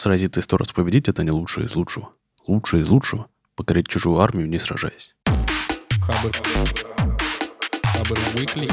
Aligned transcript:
сразиться 0.00 0.40
и 0.40 0.42
сто 0.42 0.56
раз 0.56 0.72
победить, 0.72 1.08
это 1.08 1.22
не 1.22 1.30
лучшее 1.30 1.66
из 1.66 1.76
лучшего. 1.76 2.10
Лучшее 2.46 2.82
из 2.82 2.88
лучшего— 2.88 3.28
покорить 3.54 3.88
чужую 3.88 4.18
армию, 4.18 4.48
не 4.48 4.58
сражаясь. 4.58 5.14
Хабр. 6.00 6.32
Хабр 7.84 8.18
Weekly. 8.34 8.70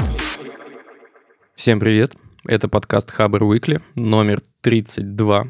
Всем 1.54 1.78
привет! 1.78 2.16
Это 2.44 2.68
подкаст 2.68 3.10
Хабр 3.10 3.42
Weekly, 3.42 3.82
номер 3.94 4.40
32. 4.62 5.44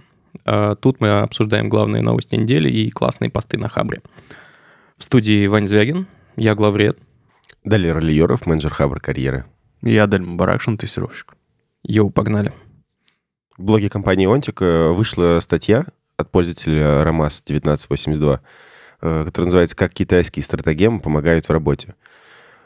А, 0.45 0.75
Тут 0.75 1.01
мы 1.01 1.21
обсуждаем 1.21 1.69
главные 1.69 2.03
новости 2.03 2.35
недели 2.35 2.69
и 2.69 2.91
классные 2.91 3.31
посты 3.31 3.57
на 3.57 3.69
Хабре. 3.69 4.03
В 4.97 5.05
студии 5.05 5.47
Вань 5.47 5.67
Звягин, 5.67 6.07
я 6.37 6.55
главред. 6.55 6.99
Далее 7.65 7.93
Ролиеров, 7.93 8.47
менеджер 8.47 8.75
Хабр 8.75 9.01
карьеры. 9.01 9.45
Я 9.83 10.07
Даль 10.09 10.25
Баракшин, 10.25 10.77
тестировщик. 10.77 11.37
Йоу, 11.85 12.11
погнали. 12.11 12.53
В 13.59 13.65
блоге 13.65 13.91
компании 13.91 14.33
Онтик 14.33 14.63
э, 14.63 14.93
вышла 14.93 15.41
статья 15.43 15.85
от 16.17 16.31
пользователя 16.31 17.03
Ромас 17.03 17.43
1982, 17.45 18.41
э, 19.01 19.25
которая 19.27 19.47
называется 19.47 19.75
«Как 19.75 19.93
китайские 19.93 20.45
стратегемы 20.45 21.01
помогают 21.01 21.47
в 21.47 21.51
работе». 21.51 21.97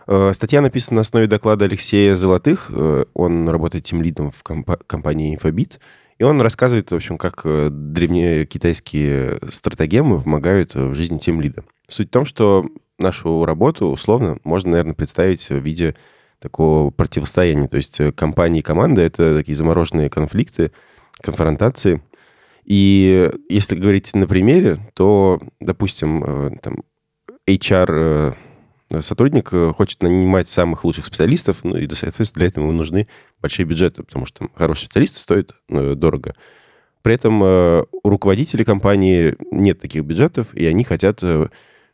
Э, 0.06 0.33
Статья 0.34 0.60
написана 0.60 0.97
на 0.97 1.00
основе 1.00 1.27
доклада 1.28 1.64
Алексея 1.64 2.14
Золотых. 2.14 2.70
Он 3.14 3.48
работает 3.48 3.84
тимлидом 3.84 4.30
в 4.30 4.42
компа- 4.42 4.80
компании 4.86 5.34
Infobit. 5.34 5.78
И 6.19 6.24
он 6.24 6.42
рассказывает, 6.42 6.91
в 6.91 6.95
общем, 6.95 7.16
как 7.16 7.41
древние 7.42 8.45
китайские 8.45 9.38
стратегемы 9.48 10.20
помогают 10.20 10.74
в 10.74 10.95
жизни 10.95 11.16
тимлида. 11.16 11.64
Суть 11.88 12.09
в 12.09 12.12
том, 12.12 12.27
что 12.27 12.66
нашу 12.98 13.47
работу 13.47 13.86
условно 13.86 14.36
можно, 14.45 14.72
наверное, 14.72 14.95
представить 14.95 15.48
в 15.48 15.59
виде 15.59 15.97
такого 16.42 16.91
противостояния. 16.91 17.69
То 17.69 17.77
есть 17.77 18.01
э, 18.01 18.12
компания 18.12 18.59
и 18.59 18.62
команда— 18.62 19.00
это 19.02 19.37
такие 19.37 19.55
замороженные 19.55 20.10
конфликты, 20.10 20.73
конфронтации. 21.20 22.02
И 22.64 23.30
если 23.48 23.77
говорить 23.77 24.14
на 24.14 24.27
примере, 24.27 24.78
то, 24.95 25.41
допустим, 25.60 26.24
э, 26.24 26.50
там, 26.60 26.83
HR 27.48 28.36
э, 28.91 29.00
сотрудник 29.00 29.48
хочет 29.75 30.02
нанимать 30.02 30.48
самых 30.48 30.84
лучших 30.84 31.06
специалистов, 31.06 31.64
ну 31.64 31.77
и, 31.77 31.89
соответственно, 31.89 32.41
для 32.41 32.47
этого 32.48 32.64
ему 32.64 32.72
нужны 32.72 33.08
большие 33.41 33.64
бюджеты, 33.64 34.02
потому 34.02 34.27
что 34.27 34.48
специалисты 34.74 35.19
стоят 35.19 35.52
э, 35.69 35.95
дорого. 35.95 36.34
При 37.02 37.14
этом 37.14 37.42
у 37.42 38.08
руководителей 38.08 38.64
компании 38.64 39.34
нет 39.50 39.80
таких 39.80 40.05
бюджетов, 40.05 40.55
и 40.55 40.64
они 40.67 40.84
хотят, 40.84 41.20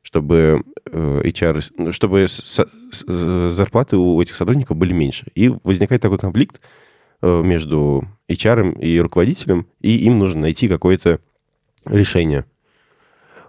чтобы 0.03 0.65
э, 0.87 1.23
HR, 1.25 1.93
чтобы 1.93 2.27
зарплаты 3.53 3.97
у 3.97 4.21
этих 4.21 4.35
сотрудников 4.35 4.77
были 4.77 4.93
меньше. 4.93 5.27
И 5.35 5.49
возникает 5.65 6.03
такой 6.03 6.19
конфликт 6.19 6.61
э, 7.23 7.43
между 7.43 8.09
HR 8.29 8.79
и 8.81 9.01
руководителем, 9.01 9.67
и 9.81 9.97
им 9.99 10.19
нужно 10.19 10.43
найти 10.43 10.69
какое-то 10.69 11.21
решение. 11.85 12.45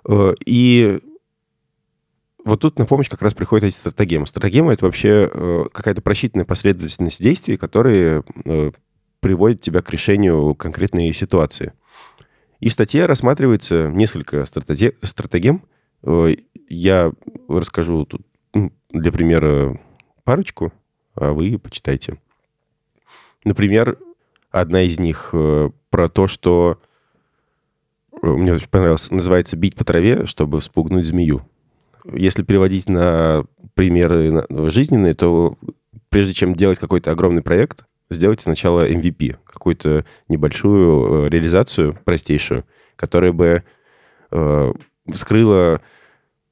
Э, 0.07 0.33
И 0.45 0.99
вот 2.45 2.61
тут 2.61 2.79
на 2.79 2.85
помощь 2.85 3.09
как 3.09 3.21
раз 3.21 3.33
приходят 3.33 3.65
эти 3.65 3.75
стратегемы. 3.75 4.25
Стратегема— 4.25 4.73
это 4.73 4.85
вообще 4.85 5.67
какая-то 5.71 6.01
просчитанная 6.01 6.45
последовательность 6.45 7.21
действий, 7.21 7.57
которые 7.57 8.23
приводят 9.19 9.61
тебя 9.61 9.81
к 9.81 9.89
решению 9.91 10.55
конкретной 10.55 11.13
ситуации. 11.13 11.73
И 12.59 12.69
в 12.69 12.73
статье 12.73 13.05
рассматривается 13.05 13.89
несколько 13.89 14.45
стратеге- 14.45 14.95
стратегем. 15.03 15.63
Э, 16.03 16.33
Я 16.69 17.11
расскажу 17.47 18.05
тут 18.05 18.21
ну, 18.53 18.71
для 18.91 19.11
примера 19.11 19.79
парочку, 20.23 20.71
а 21.15 21.33
вы 21.33 21.57
почитайте. 21.57 22.19
Например, 23.43 23.97
одна 24.51 24.81
из 24.81 24.99
них 24.99 25.31
э, 25.33 25.69
про 25.89 26.09
то, 26.09 26.27
что 26.27 26.79
э, 28.21 28.27
мне 28.27 28.53
очень 28.53 28.69
понравилось, 28.69 29.09
называется 29.11 29.57
«бить 29.57 29.75
по 29.75 29.83
траве, 29.83 30.25
чтобы 30.25 30.59
вспугнуть 30.59 31.05
змею». 31.05 31.41
Если 32.13 32.43
переводить 32.43 32.87
на 32.87 33.45
примеры 33.73 34.45
жизненные, 34.69 35.13
то 35.13 35.57
прежде 36.09 36.33
чем 36.33 36.55
делать 36.55 36.79
какой-то 36.79 37.11
огромный 37.11 37.41
проект, 37.41 37.85
сделайте 38.09 38.43
сначала 38.43 38.89
MVP, 38.89 39.37
какую-то 39.43 40.05
небольшую 40.27 41.29
реализацию 41.29 41.99
простейшую, 42.05 42.65
которая 42.95 43.31
бы 43.33 43.63
вскрыла 45.11 45.81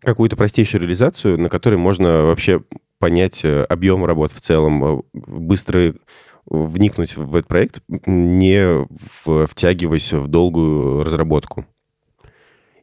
какую-то 0.02 0.36
простейшую 0.36 0.82
реализацию, 0.82 1.40
на 1.40 1.50
которой 1.50 1.76
можно 1.76 2.24
вообще 2.24 2.62
понять 3.00 3.44
э, 3.44 3.64
объем 3.64 4.06
работ 4.06 4.32
в 4.32 4.42
целом, 4.42 4.84
э, 4.84 5.02
быстро 5.14 5.94
вникнуть 6.46 7.18
в 7.18 7.36
этот 7.36 7.48
проект, 7.48 7.82
не 8.06 8.88
втягиваясь 9.48 10.14
в 10.14 10.28
долгую 10.28 11.04
разработку. 11.04 11.66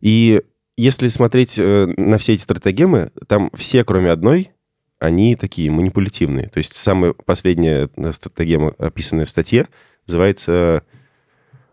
И 0.00 0.42
если 0.76 1.08
смотреть 1.08 1.58
э, 1.58 1.86
на 1.96 2.18
все 2.18 2.34
эти 2.34 2.42
стратегемы, 2.42 3.10
там 3.26 3.50
все, 3.54 3.84
кроме 3.84 4.10
одной, 4.10 4.50
они 4.98 5.36
такие 5.36 5.70
манипулятивные. 5.70 6.48
То 6.48 6.58
есть 6.58 6.74
самая 6.74 7.12
последняя 7.12 7.88
стратегема, 8.12 8.74
описанная 8.78 9.24
в 9.24 9.30
статье, 9.30 9.68
называется 10.06 10.82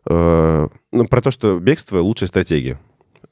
э, 0.05 0.67
ну, 0.91 1.07
про 1.07 1.21
то, 1.21 1.31
что 1.31 1.59
бегство— 1.59 1.97
лучшая 1.99 2.27
стратегия. 2.27 2.79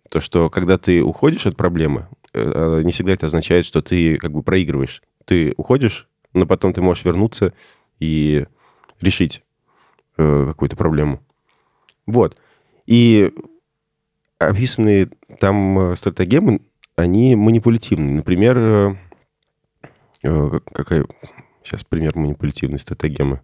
То, 0.10 0.22
что 0.22 0.50
когда 0.50 0.78
ты 0.78 1.04
уходишь 1.04 1.46
от 1.46 1.56
проблемы, 1.56 2.08
э, 2.34 2.82
не 2.84 2.92
всегда 2.92 3.14
это 3.14 3.28
означает, 3.28 3.66
что 3.66 3.82
ты 3.82 4.18
как 4.18 4.32
бы 4.32 4.44
проигрываешь. 4.44 5.02
Ты 5.26 5.54
уходишь, 5.58 6.08
но 6.34 6.46
потом 6.46 6.74
ты 6.74 6.82
можешь 6.82 7.06
вернуться 7.06 7.54
и 8.00 8.46
решить 9.02 9.44
э, 10.18 10.46
какую-то 10.48 10.76
проблему. 10.76 11.22
Вот. 12.08 12.38
И 12.88 13.32
описанные 14.40 15.10
там 15.40 15.78
э, 15.92 15.96
стратегемы, 15.96 16.62
они 16.96 17.36
манипулятивные. 17.36 18.16
Например, 18.16 18.58
э, 18.58 18.96
э, 20.24 20.50
как- 20.50 20.66
какая... 20.74 21.06
Сейчас 21.64 21.84
пример 21.84 22.16
манипулятивной 22.16 22.80
стратегемы. 22.80 23.42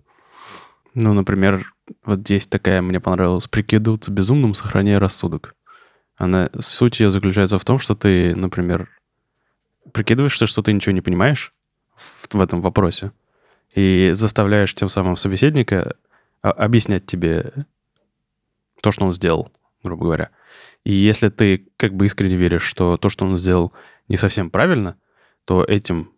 Ну, 0.96 1.14
например, 1.14 1.74
вот 2.06 2.20
здесь 2.20 2.48
такая 2.48 2.82
мне 2.82 3.00
понравилась. 3.00 3.48
Прикидываться 3.48 4.10
безумным, 4.10 4.54
сохраняя 4.56 4.98
рассудок. 4.98 5.54
Она, 6.18 6.50
суть 6.60 7.00
ее 7.00 7.12
заключается 7.12 7.60
в 7.60 7.66
том, 7.66 7.80
что 7.80 7.96
ты, 7.96 8.36
например, 8.36 8.90
прикидываешься, 9.92 10.48
что 10.48 10.62
ты 10.62 10.72
ничего 10.74 10.94
не 10.94 11.02
понимаешь 11.02 11.54
в, 11.96 12.34
в 12.34 12.42
этом 12.42 12.62
вопросе, 12.62 13.12
и 13.74 14.12
заставляешь 14.14 14.74
тем 14.74 14.90
самым 14.90 15.18
собеседника 15.18 15.96
а- 16.42 16.52
объяснять 16.52 17.06
тебе 17.06 17.54
то, 18.82 18.92
что 18.92 19.06
он 19.06 19.12
сделал, 19.12 19.52
грубо 19.84 20.06
говоря. 20.06 20.30
И 20.84 20.94
если 20.94 21.30
ты 21.30 21.68
как 21.78 21.94
бы 21.94 22.06
искренне 22.06 22.36
веришь, 22.36 22.64
что 22.64 22.98
то, 22.98 23.10
что 23.10 23.26
он 23.26 23.38
сделал, 23.38 23.74
не 24.08 24.18
совсем 24.18 24.50
правильно, 24.50 24.96
то 25.46 25.64
этим, 25.64 26.12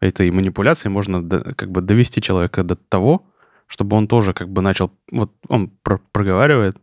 этой 0.00 0.30
манипуляцией 0.30 0.90
можно 0.90 1.22
до- 1.22 1.54
как 1.54 1.70
бы 1.70 1.80
довести 1.80 2.20
человека 2.20 2.64
до 2.64 2.74
того, 2.76 3.26
чтобы 3.66 3.96
он 3.96 4.08
тоже 4.08 4.32
как 4.32 4.48
бы 4.48 4.62
начал... 4.62 4.90
Вот 5.12 5.32
он 5.48 5.68
про- 5.68 6.00
проговаривает, 6.10 6.76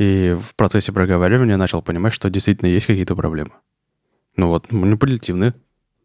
и 0.00 0.32
в 0.32 0.54
процессе 0.54 0.92
проговаривания 0.92 1.58
начал 1.58 1.82
понимать, 1.82 2.14
что 2.14 2.30
действительно 2.30 2.68
есть 2.68 2.86
какие-то 2.86 3.14
проблемы. 3.14 3.50
Ну 4.34 4.48
вот, 4.48 4.72
манипулятивная 4.72 5.54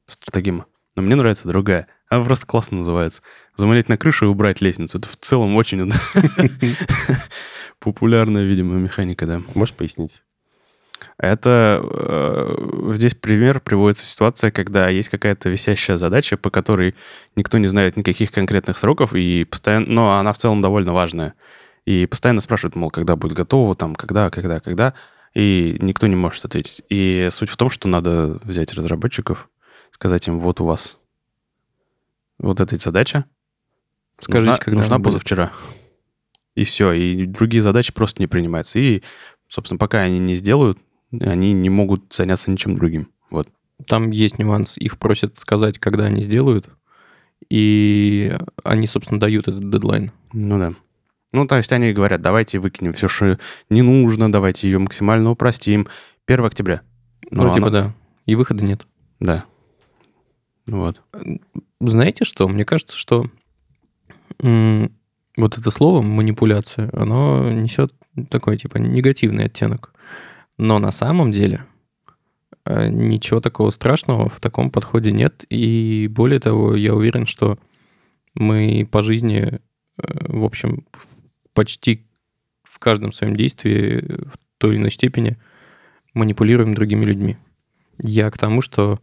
стратегема. 0.05 0.65
Но 0.97 1.01
мне 1.01 1.15
нравится 1.15 1.47
другая. 1.47 1.87
Она 2.09 2.25
просто 2.25 2.45
классно 2.45 2.79
называется. 2.79 3.21
Заманить 3.55 3.87
на 3.87 3.97
крышу 3.97 4.25
и 4.25 4.27
убрать 4.27 4.59
лестницу. 4.59 4.97
Это 4.97 5.07
в 5.07 5.15
целом 5.15 5.55
очень 5.55 5.89
популярная, 7.79 8.43
видимо, 8.43 8.75
механика, 8.75 9.25
да. 9.25 9.41
Можешь 9.53 9.73
пояснить? 9.75 10.21
Это 11.17 11.81
э, 11.81 12.91
здесь 12.95 13.15
пример 13.15 13.61
приводится 13.61 14.05
ситуация, 14.05 14.51
когда 14.51 14.89
есть 14.89 15.07
какая-то 15.07 15.49
висящая 15.49 15.95
задача, 15.95 16.35
по 16.35 16.49
которой 16.49 16.95
никто 17.37 17.57
не 17.59 17.67
знает 17.67 17.95
никаких 17.95 18.33
конкретных 18.33 18.77
сроков, 18.77 19.13
и 19.13 19.45
постоянно, 19.45 19.87
но 19.87 20.19
она 20.19 20.33
в 20.33 20.37
целом 20.37 20.61
довольно 20.61 20.91
важная. 20.91 21.33
И 21.85 22.05
постоянно 22.07 22.41
спрашивают, 22.41 22.75
мол, 22.75 22.89
когда 22.89 23.15
будет 23.15 23.33
готово, 23.33 23.75
там, 23.75 23.95
когда, 23.95 24.29
когда, 24.29 24.59
когда, 24.59 24.93
и 25.33 25.77
никто 25.79 26.07
не 26.07 26.15
может 26.15 26.43
ответить. 26.45 26.83
И 26.89 27.27
суть 27.31 27.49
в 27.49 27.57
том, 27.57 27.69
что 27.69 27.87
надо 27.87 28.39
взять 28.43 28.73
разработчиков, 28.73 29.49
сказать 29.91 30.27
им, 30.27 30.39
вот 30.39 30.61
у 30.61 30.65
вас 30.65 30.97
вот 32.39 32.59
эта 32.59 32.75
задача, 32.77 33.25
Скажите, 34.19 34.51
нужна, 34.51 34.63
когда 34.63 34.77
нужна 34.79 34.99
позавчера. 34.99 35.51
И 36.55 36.63
все, 36.63 36.93
и 36.93 37.25
другие 37.25 37.61
задачи 37.61 37.93
просто 37.93 38.21
не 38.21 38.27
принимаются. 38.27 38.79
И, 38.79 39.03
собственно, 39.47 39.77
пока 39.77 39.99
они 40.01 40.19
не 40.19 40.35
сделают, 40.35 40.79
они 41.11 41.53
не 41.53 41.69
могут 41.69 42.13
заняться 42.13 42.49
ничем 42.49 42.75
другим. 42.75 43.09
Вот. 43.29 43.49
Там 43.87 44.11
есть 44.11 44.39
нюанс. 44.39 44.77
Их 44.77 44.97
просят 44.97 45.37
сказать, 45.37 45.79
когда 45.79 46.05
они 46.05 46.21
сделают, 46.21 46.67
и 47.49 48.37
они, 48.63 48.87
собственно, 48.87 49.19
дают 49.19 49.47
этот 49.47 49.69
дедлайн. 49.69 50.11
Ну 50.31 50.57
да. 50.57 50.73
Ну, 51.35 51.45
то 51.45 51.57
есть 51.57 51.69
они 51.73 51.91
говорят, 51.91 52.21
давайте 52.21 52.59
выкинем 52.59 52.93
все, 52.93 53.09
что 53.09 53.37
не 53.69 53.81
нужно, 53.81 54.31
давайте 54.31 54.69
ее 54.69 54.79
максимально 54.79 55.31
упростим. 55.31 55.87
1 56.27 56.45
октября. 56.45 56.81
Ну, 57.29 57.43
Но 57.43 57.53
типа, 57.53 57.67
оно- 57.67 57.77
да. 57.77 57.93
И 58.25 58.35
выхода 58.35 58.63
нет. 58.63 58.87
Да. 59.19 59.43
Вот. 60.65 61.01
Знаете 61.81 62.23
что? 62.23 62.47
Мне 62.47 62.63
кажется, 62.63 62.97
что 62.97 63.29
Вот 64.39 65.57
это 65.57 65.69
слово 65.71 66.01
манипуляция, 66.01 66.89
оно 66.93 67.51
несет 67.51 67.93
такой 68.29 68.55
типа 68.55 68.77
негативный 68.77 69.45
оттенок. 69.45 69.93
Но 70.57 70.79
на 70.79 70.91
самом 70.91 71.33
деле 71.33 71.65
э, 72.65 72.87
ничего 72.87 73.41
такого 73.41 73.71
страшного 73.71 74.29
в 74.29 74.39
таком 74.39 74.69
подходе 74.69 75.11
нет. 75.11 75.43
И 75.49 76.07
более 76.09 76.39
того, 76.39 76.75
я 76.75 76.95
уверен, 76.95 77.25
что 77.25 77.59
мы 78.33 78.87
по 78.89 79.01
жизни, 79.01 79.59
э, 79.97 80.07
в 80.29 80.45
общем, 80.45 80.85
почти 81.55 82.05
в 82.63 82.77
каждом 82.77 83.11
своем 83.11 83.35
действии 83.35 84.01
в 84.27 84.37
той 84.59 84.71
или 84.71 84.77
иной 84.77 84.91
степени 84.91 85.37
манипулируем 86.13 86.75
другими 86.75 87.03
людьми. 87.03 87.37
Я 87.97 88.29
к 88.29 88.37
тому, 88.37 88.61
что 88.61 88.99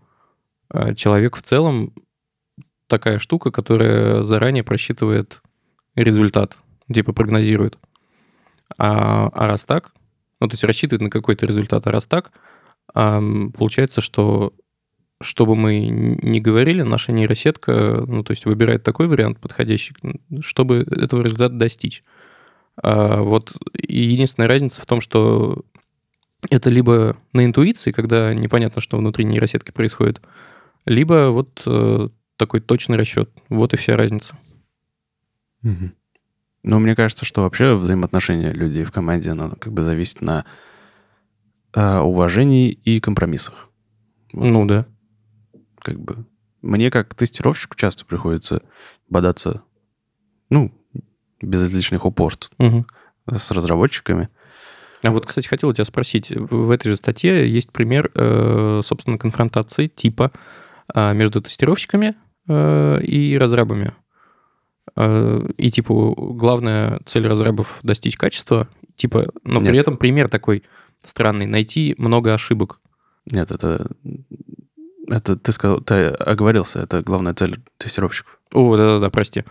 э, 0.72 0.94
человек 0.94 1.36
в 1.36 1.42
целом 1.42 1.92
такая 2.86 3.18
штука, 3.18 3.50
которая 3.50 4.22
заранее 4.22 4.62
просчитывает 4.62 5.42
результат, 5.96 6.58
типа 6.92 7.12
прогнозирует. 7.12 7.78
А, 8.78 9.28
а 9.32 9.48
раз 9.48 9.64
так, 9.64 9.92
ну, 10.40 10.48
то 10.48 10.54
есть 10.54 10.64
рассчитывает 10.64 11.02
на 11.02 11.10
какой-то 11.10 11.46
результат, 11.46 11.86
а 11.86 11.92
раз 11.92 12.06
так, 12.06 12.32
получается, 12.92 14.00
что 14.00 14.52
что 15.22 15.46
бы 15.46 15.54
мы 15.54 15.86
ни 15.86 16.40
говорили, 16.40 16.82
наша 16.82 17.12
нейросетка, 17.12 18.04
ну, 18.06 18.22
то 18.24 18.32
есть 18.32 18.44
выбирает 18.44 18.82
такой 18.82 19.06
вариант 19.06 19.38
подходящий, 19.38 19.94
чтобы 20.40 20.86
этого 20.90 21.22
результата 21.22 21.54
достичь. 21.54 22.02
А 22.76 23.22
вот 23.22 23.54
и 23.76 24.00
единственная 24.00 24.48
разница 24.48 24.80
в 24.80 24.86
том, 24.86 25.00
что 25.00 25.64
это 26.50 26.70
либо 26.70 27.16
на 27.32 27.44
интуиции, 27.44 27.92
когда 27.92 28.34
непонятно, 28.34 28.80
что 28.80 28.96
внутри 28.96 29.24
нейросетки 29.24 29.70
происходит, 29.70 30.20
либо 30.84 31.30
вот 31.30 31.62
э, 31.66 32.08
такой 32.36 32.60
точный 32.60 32.96
расчет. 32.96 33.30
Вот 33.48 33.74
и 33.74 33.76
вся 33.76 33.96
разница. 33.96 34.36
Мгм. 35.62 35.94
Ну, 36.64 36.78
мне 36.78 36.94
кажется, 36.94 37.24
что 37.24 37.42
вообще 37.42 37.74
взаимоотношения 37.74 38.52
людей 38.52 38.84
в 38.84 38.92
команде, 38.92 39.30
оно 39.30 39.50
как 39.50 39.72
бы 39.72 39.82
зависит 39.82 40.20
на 40.20 40.44
э, 41.74 41.98
уважении 41.98 42.70
и 42.70 43.00
компромиссах. 43.00 43.68
Вот. 44.32 44.48
Ну 44.48 44.64
да. 44.64 44.86
Как 45.80 46.00
бы 46.00 46.26
мне 46.62 46.90
как 46.90 47.14
тестировщику 47.14 47.76
часто 47.76 48.04
приходится 48.04 48.62
бодаться, 49.08 49.62
ну, 50.48 50.72
без 51.42 51.68
лишних 51.70 52.04
упорств 52.06 52.50
Мгм. 52.58 52.86
с 53.30 53.50
разработчиками. 53.50 54.28
А 55.02 55.10
вот, 55.10 55.26
кстати, 55.26 55.48
хотел 55.48 55.70
у 55.70 55.72
тебя 55.72 55.84
спросить. 55.84 56.30
В 56.30 56.70
этой 56.70 56.88
же 56.88 56.96
статье 56.96 57.48
есть 57.50 57.72
пример, 57.72 58.10
э, 58.14 58.80
собственно, 58.84 59.18
конфронтации 59.18 59.88
типа 59.88 60.30
а, 60.94 61.12
между 61.12 61.40
тестировщиками 61.42 62.14
э, 62.48 63.00
и 63.02 63.36
разрабами. 63.36 63.92
Э, 64.96 65.48
И, 65.56 65.70
типа, 65.70 66.14
главная 66.16 67.00
цель 67.04 67.26
разрабов— 67.26 67.80
достичь 67.82 68.16
качества, 68.16 68.68
типа, 68.94 69.32
но 69.44 69.58
при 69.60 69.72
Нет. 69.72 69.82
этом 69.82 69.96
пример 69.96 70.28
такой 70.28 70.62
странный— 71.02 71.46
найти 71.46 71.94
много 71.98 72.34
ошибок. 72.34 72.78
Нет, 73.26 73.50
это... 73.50 73.90
Это 75.08 75.36
ты 75.36 75.50
сказал, 75.52 75.80
ты 75.80 76.06
оговорился, 76.06 76.80
это 76.80 77.02
главная 77.02 77.34
цель 77.34 77.60
тестировщиков. 77.76 78.38
О, 78.54 78.76
да-да-да, 78.76 79.10
прости. 79.10 79.44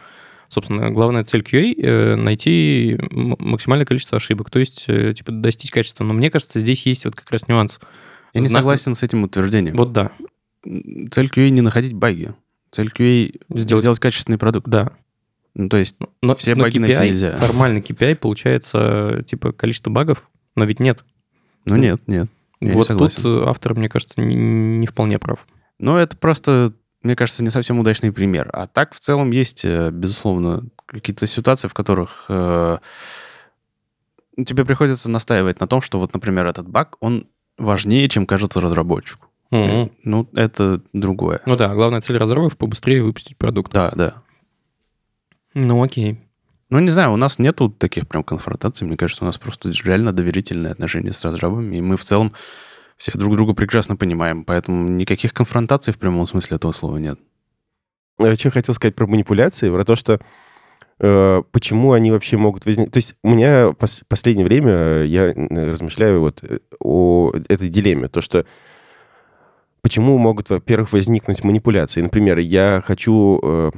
Собственно, 0.52 0.92
главная 0.92 1.24
цель 1.24 1.42
QA 1.44 1.74
э,— 1.82 2.16
найти 2.18 3.00
максимальное 3.10 3.86
количество 3.86 4.18
ошибок, 4.18 4.50
то 4.50 4.60
есть, 4.60 4.84
э, 4.90 5.14
типа, 5.14 5.32
достичь 5.32 5.72
качества. 5.72 6.04
Но 6.04 6.14
мне 6.14 6.30
кажется, 6.30 6.60
здесь 6.60 6.86
есть 6.86 7.06
вот 7.06 7.16
как 7.16 7.32
раз 7.32 7.48
нюанс. 7.48 7.80
Я 8.34 8.42
не 8.42 8.50
Зна- 8.50 8.60
согласен 8.60 8.94
с 8.94 9.02
этим 9.02 9.24
утверждением. 9.24 9.76
Вот 9.76 9.94
да, 9.94 10.12
Цель 10.66 11.28
QA 11.34 11.50
не 11.52 11.62
находить 11.62 11.94
баги. 11.94 12.34
Цель 12.70 12.90
QA 12.90 13.34
Сделать- 13.50 13.82
сделать, 13.84 14.00
качественный 14.00 14.38
продукт. 14.38 14.68
да. 14.68 14.92
Ну, 15.56 15.70
то 15.70 15.78
есть, 15.78 15.96
Но, 16.22 16.36
Все 16.36 16.54
но 16.56 16.64
баги 16.64 16.78
найти 16.80 17.00
KPI, 17.00 17.06
нельзя. 17.08 17.36
Формально 17.38 17.78
KPI 17.80 18.16
получается 18.16 19.22
типа 19.26 19.54
количество 19.54 19.90
багов, 19.90 20.30
но 20.56 20.66
ведь 20.66 20.82
нет. 20.82 21.04
ну 21.66 21.78
нет, 21.78 22.02
нет. 22.08 22.30
Я 22.60 22.68
не 22.70 22.74
вот 22.76 22.88
согласен. 22.88 23.24
тут 23.24 23.42
э, 23.46 23.50
автор, 23.50 23.76
мне 23.76 23.88
кажется, 23.90 24.20
не, 24.22 24.36
не 24.36 24.86
вполне 24.88 25.18
прав. 25.18 25.48
Но 25.80 25.98
это 25.98 26.16
просто, 26.18 26.74
мне 27.04 27.16
кажется, 27.16 27.44
не 27.44 27.50
совсем 27.50 27.80
удачный 27.80 28.12
пример. 28.12 28.50
А 28.54 28.68
так, 28.68 28.94
в 28.94 29.00
целом, 29.00 29.32
есть, 29.32 29.66
э, 29.66 29.90
безусловно, 29.92 30.66
какие-то 30.86 31.26
ситуации, 31.26 31.68
в 31.68 31.74
которых 31.74 32.26
э, 32.30 32.78
тебе 34.46 34.66
приходится 34.66 35.10
настаивать 35.10 35.60
на 35.60 35.68
том, 35.68 35.82
что 35.82 36.00
вот, 36.00 36.14
например, 36.14 36.46
этот 36.46 36.68
баг, 36.68 36.98
он 37.00 37.28
важнее, 37.58 38.08
чем 38.10 38.26
кажется 38.26 38.62
разработчику. 38.62 39.28
Мгм. 39.52 39.92
Ну, 40.04 40.30
это 40.34 40.82
другое. 40.94 41.42
Ну 41.46 41.56
да, 41.56 41.74
главная 41.74 42.02
цель 42.02 42.18
разработчиков 42.18 42.58
побыстрее 42.58 43.04
выпустить 43.04 43.38
продукт. 43.38 43.74
Да, 43.74 43.92
да. 43.92 44.24
Ну 45.54 45.84
окей. 45.84 46.20
Ну, 46.70 46.80
не 46.80 46.90
знаю, 46.90 47.12
у 47.12 47.18
нас 47.18 47.38
нету 47.38 47.70
таких 47.70 48.08
прям 48.08 48.24
конфронтаций. 48.24 48.88
Мне 48.88 48.96
кажется, 48.96 49.26
у 49.26 49.28
нас 49.28 49.38
просто 49.38 49.70
реально 49.84 50.14
доверительные 50.14 50.72
отношения 50.72 51.12
с 51.12 51.26
разрабами, 51.26 51.76
и 51.76 51.82
мы 51.82 51.98
в 51.98 52.04
целом 52.04 52.32
все 53.02 53.12
друг 53.18 53.36
друга 53.36 53.56
прекрасно 53.56 53.96
понимаем, 53.96 54.46
поэтому 54.46 54.88
никаких 54.88 55.34
конфронтаций 55.34 55.92
в 55.92 55.98
прямом 55.98 56.28
смысле 56.28 56.58
этого 56.58 56.72
слова 56.72 56.98
нет. 56.98 57.20
Э, 58.20 58.36
Что 58.36 58.50
я 58.50 58.52
хотел 58.52 58.76
сказать 58.76 58.94
про 58.94 59.08
манипуляции, 59.08 59.72
про 59.72 59.84
то, 59.84 59.96
что 59.96 60.20
э, 61.00 61.42
почему 61.52 61.94
они 61.94 62.12
вообще 62.12 62.38
могут 62.38 62.68
возникнуть. 62.68 62.94
То 62.94 62.98
есть 62.98 63.16
у 63.24 63.32
меня 63.32 63.70
пос- 63.70 64.04
последнее 64.08 64.46
время 64.46 65.02
я 65.02 65.32
э, 65.34 65.72
размышляю 65.72 66.20
вот 66.20 66.44
э, 66.44 66.60
о 66.80 67.32
этой 67.50 67.70
дилемме, 67.70 68.08
то, 68.08 68.22
что 68.22 68.46
почему 69.82 70.18
могут, 70.18 70.50
во-первых, 70.50 70.94
возникнуть 70.94 71.44
манипуляции. 71.44 72.02
Например, 72.02 72.38
я 72.38 72.84
хочу 72.86 73.40
э, 73.44 73.72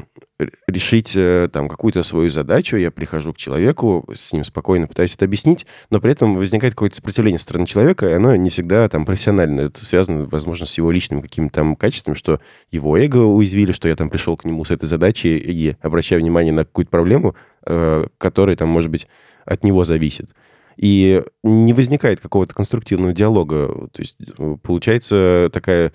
решить 0.67 1.13
э, 1.15 1.49
там 1.51 1.69
какую-то 1.69 2.03
свою 2.03 2.29
задачу, 2.29 2.75
я 2.75 2.91
прихожу 2.91 3.33
к 3.33 3.37
человеку, 3.37 4.05
с 4.13 4.33
ним 4.33 4.43
спокойно 4.43 4.87
пытаюсь 4.87 5.15
это 5.15 5.25
объяснить, 5.25 5.65
но 5.89 6.01
при 6.01 6.11
этом 6.11 6.35
возникает 6.35 6.73
какое-то 6.73 6.97
сопротивление 6.97 7.39
со 7.39 7.43
стороны 7.43 7.65
человека, 7.65 8.09
и 8.09 8.13
оно 8.13 8.35
не 8.35 8.49
всегда 8.49 8.87
там 8.89 9.05
профессионально. 9.05 9.61
Это 9.61 9.83
связано, 9.85 10.25
возможно, 10.25 10.65
с 10.65 10.77
его 10.77 10.91
личными 10.91 11.21
какими-то 11.21 11.55
там 11.55 11.75
качествами, 11.75 12.15
что 12.15 12.41
его 12.71 12.97
эго 12.97 13.17
уязвили, 13.17 13.71
что 13.71 13.87
я 13.87 13.95
там 13.95 14.09
пришел 14.09 14.35
к 14.35 14.45
нему 14.45 14.65
с 14.65 14.71
этой 14.71 14.85
задачей 14.85 15.37
и 15.37 15.75
обращаю 15.81 16.21
внимание 16.21 16.53
на 16.53 16.65
какую-то 16.65 16.91
проблему, 16.91 17.35
э, 17.65 18.05
которая 18.17 18.57
там, 18.57 18.69
может 18.69 18.89
быть, 18.89 19.07
от 19.45 19.63
него 19.63 19.85
зависит. 19.85 20.29
И 20.77 21.23
не 21.43 21.73
возникает 21.73 22.19
какого-то 22.19 22.53
конструктивного 22.53 23.13
диалога. 23.13 23.89
То 23.91 24.01
есть 24.01 24.17
э, 24.37 24.57
получается 24.61 25.49
такая 25.53 25.93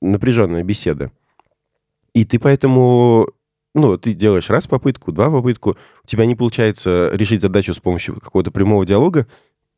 напряженная 0.00 0.62
беседа. 0.62 1.10
И 2.12 2.24
ты 2.24 2.38
поэтому, 2.38 3.28
ну, 3.74 3.98
ты 3.98 4.12
делаешь 4.12 4.50
раз 4.50 4.66
попытку, 4.66 5.12
два 5.12 5.30
попытку, 5.30 5.76
у 6.04 6.06
тебя 6.06 6.26
не 6.26 6.36
получается 6.36 7.10
решить 7.12 7.42
задачу 7.42 7.74
с 7.74 7.80
помощью 7.80 8.20
какого-то 8.20 8.50
прямого 8.50 8.86
диалога, 8.86 9.26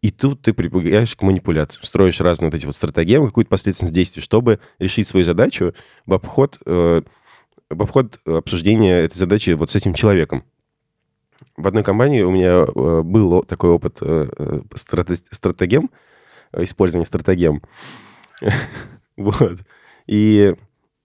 и 0.02 0.10
тут 0.10 0.42
ты 0.42 0.52
прибегаешь 0.52 1.16
к 1.16 1.22
манипуляциям, 1.22 1.84
строишь 1.84 2.20
разные 2.20 2.50
вот 2.50 2.56
эти 2.56 2.66
вот 2.66 2.76
стратегемы, 2.76 3.28
какую-то 3.28 3.48
последовательность 3.48 3.94
действий, 3.94 4.22
чтобы 4.22 4.60
решить 4.78 5.08
свою 5.08 5.24
задачу 5.24 5.74
в 6.04 6.12
обход, 6.12 6.58
э, 6.66 7.02
в 7.70 7.82
обход 7.82 8.20
обсуждения 8.26 8.94
этой 8.98 9.16
задачи 9.16 9.50
вот 9.50 9.70
с 9.70 9.76
этим 9.76 9.94
человеком. 9.94 10.44
В 11.56 11.66
одной 11.66 11.82
компании 11.82 12.22
у 12.22 12.30
меня 12.30 12.64
э, 12.64 13.02
был 13.02 13.42
такой 13.42 13.70
опыт 13.70 13.98
э, 14.00 14.28
э, 14.36 14.60
страте- 14.74 15.22
стратегем, 15.30 15.90
использования 16.52 17.06
стратегем. 17.06 17.62
Вот. 19.16 19.60
И 20.06 20.54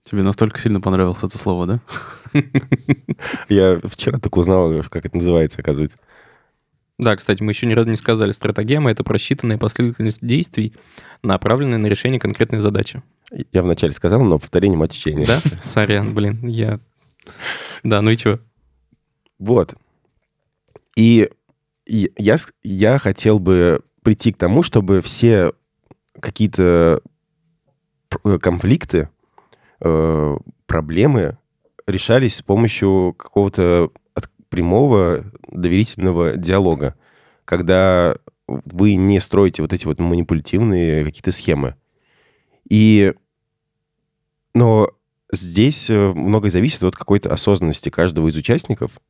Тебе 0.04 0.22
настолько 0.22 0.60
сильно 0.60 0.82
понравилось 0.82 1.22
это 1.22 1.38
слово, 1.38 1.66
да? 1.66 1.80
я 3.48 3.80
вчера 3.82 4.18
только 4.18 4.38
узнал, 4.38 4.82
как 4.90 5.06
это 5.06 5.16
называется, 5.16 5.62
оказывается. 5.62 5.96
Да, 6.98 7.16
кстати, 7.16 7.42
мы 7.42 7.52
еще 7.52 7.66
ни 7.66 7.72
разу 7.72 7.88
не 7.88 7.96
сказали, 7.96 8.32
стратегема— 8.32 8.90
это 8.92 9.02
просчитанная 9.02 9.58
последовательность 9.58 10.24
действий, 10.24 10.74
направленная 11.22 11.78
на 11.78 11.86
решение 11.86 12.20
конкретной 12.20 12.60
задачи. 12.60 13.02
Я 13.52 13.62
вначале 13.62 13.92
сказал, 13.92 14.22
но 14.22 14.38
повторение 14.38 14.76
мать 14.76 14.92
чтения. 14.92 15.24
Да? 15.24 15.40
Сорян, 15.62 16.14
блин, 16.14 16.46
я... 16.46 16.80
Да, 17.82 18.02
ну 18.02 18.10
и 18.10 18.16
чего? 18.16 18.40
Вот. 19.38 19.74
И 20.96 21.30
я, 21.86 22.36
я 22.62 22.98
хотел 22.98 23.38
бы 23.38 23.82
прийти 24.02 24.32
к 24.32 24.38
тому, 24.38 24.62
чтобы 24.62 25.00
все 25.00 25.52
какие-то 26.20 27.00
п- 28.08 28.38
конфликты, 28.38 29.08
э, 29.80 30.36
проблемы 30.66 31.38
решались 31.86 32.36
с 32.36 32.42
помощью 32.42 33.14
какого-то 33.16 33.90
от- 34.14 34.30
прямого 34.48 35.24
доверительного 35.50 36.36
диалога, 36.36 36.94
когда 37.44 38.16
вы 38.46 38.94
не 38.94 39.20
строите 39.20 39.62
вот 39.62 39.72
эти 39.72 39.86
вот 39.86 39.98
манипулятивные 39.98 41.04
какие-то 41.04 41.32
схемы. 41.32 41.76
И... 42.68 43.14
Но 44.54 44.90
здесь 45.32 45.88
э, 45.88 46.12
многое 46.12 46.50
зависит 46.50 46.82
от 46.82 46.94
какой-то 46.94 47.32
осознанности 47.32 47.88
каждого 47.88 48.28
из 48.28 48.36
участников, 48.36 49.00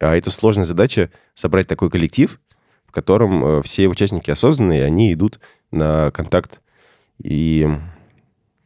а 0.00 0.16
это 0.16 0.30
сложная 0.30 0.64
задача 0.64 1.10
собрать 1.34 1.68
такой 1.68 1.90
коллектив, 1.90 2.40
в 2.86 2.92
котором 2.92 3.44
э, 3.44 3.62
все 3.62 3.88
участники 3.88 4.30
осознанные, 4.30 4.84
они 4.84 5.12
идут 5.12 5.40
на 5.70 6.10
контакт 6.10 6.60
и 7.22 7.68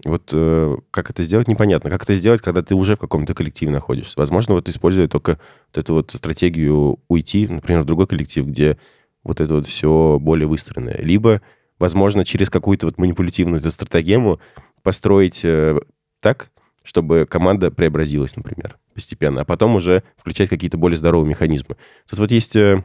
Вот 0.04 0.30
э, 0.32 0.76
как 0.92 1.10
это 1.10 1.24
сделать, 1.24 1.48
непонятно. 1.48 1.90
Как 1.90 2.04
это 2.04 2.14
сделать, 2.14 2.40
когда 2.40 2.62
ты 2.62 2.74
уже 2.74 2.94
в 2.94 3.00
каком-то 3.00 3.34
коллективе 3.34 3.72
находишься? 3.72 4.14
Возможно, 4.16 4.54
вот 4.54 4.68
используя 4.68 5.08
только 5.08 5.40
вот 5.72 5.78
эту 5.78 5.94
вот 5.94 6.12
стратегию 6.12 7.00
уйти, 7.08 7.48
например, 7.48 7.82
в 7.82 7.86
другой 7.86 8.06
коллектив, 8.06 8.46
где 8.46 8.78
вот 9.24 9.40
это 9.40 9.54
вот 9.54 9.66
все 9.66 10.18
более 10.20 10.46
выстроенное. 10.46 10.98
Либо, 11.00 11.42
возможно, 11.78 12.24
через 12.24 12.48
какую-то 12.48 12.86
вот 12.86 12.98
манипулятивную 12.98 13.60
эту 13.60 13.72
стратегему 13.72 14.40
построить 14.82 15.44
э, 15.44 15.78
так, 16.20 16.50
чтобы 16.88 17.26
команда 17.26 17.70
преобразилась, 17.70 18.34
например, 18.34 18.78
постепенно, 18.94 19.42
а 19.42 19.44
потом 19.44 19.76
уже 19.76 20.02
включать 20.16 20.48
какие-то 20.48 20.78
более 20.78 20.96
здоровые 20.96 21.28
механизмы. 21.28 21.76
Тут 22.08 22.18
вот 22.18 22.30
есть 22.30 22.56
э, 22.56 22.82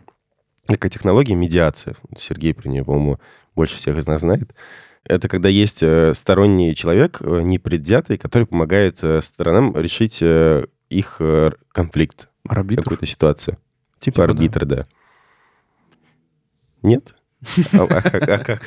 такая 0.68 0.90
технология 0.92 1.36
медиация. 1.36 1.96
Сергей 2.18 2.54
про 2.54 2.68
нее, 2.68 2.84
по-моему, 2.84 3.22
больше 3.56 3.78
всех 3.78 3.96
из 3.98 4.06
нас 4.06 4.20
знает. 4.20 4.54
Это 5.06 5.30
когда 5.30 5.48
есть 5.48 5.82
э, 5.84 6.14
сторонний 6.16 6.76
человек, 6.76 7.22
э, 7.22 7.42
непредвзятый, 7.44 8.18
который 8.18 8.46
помогает 8.46 9.00
сторонам 9.22 9.74
решить 9.78 10.22
их 10.22 11.22
конфликт 11.72 12.28
Арбитр? 12.50 12.84
какой-то 12.84 13.06
ситуации. 13.06 13.58
Типа, 14.00 14.16
Типа, 14.16 14.24
арбитр, 14.26 14.66
да. 14.66 14.80
Нет? 16.82 17.16
А 17.72 17.84
а 17.84 18.02
как- 18.02 18.28
а 18.30 18.38
как? 18.38 18.62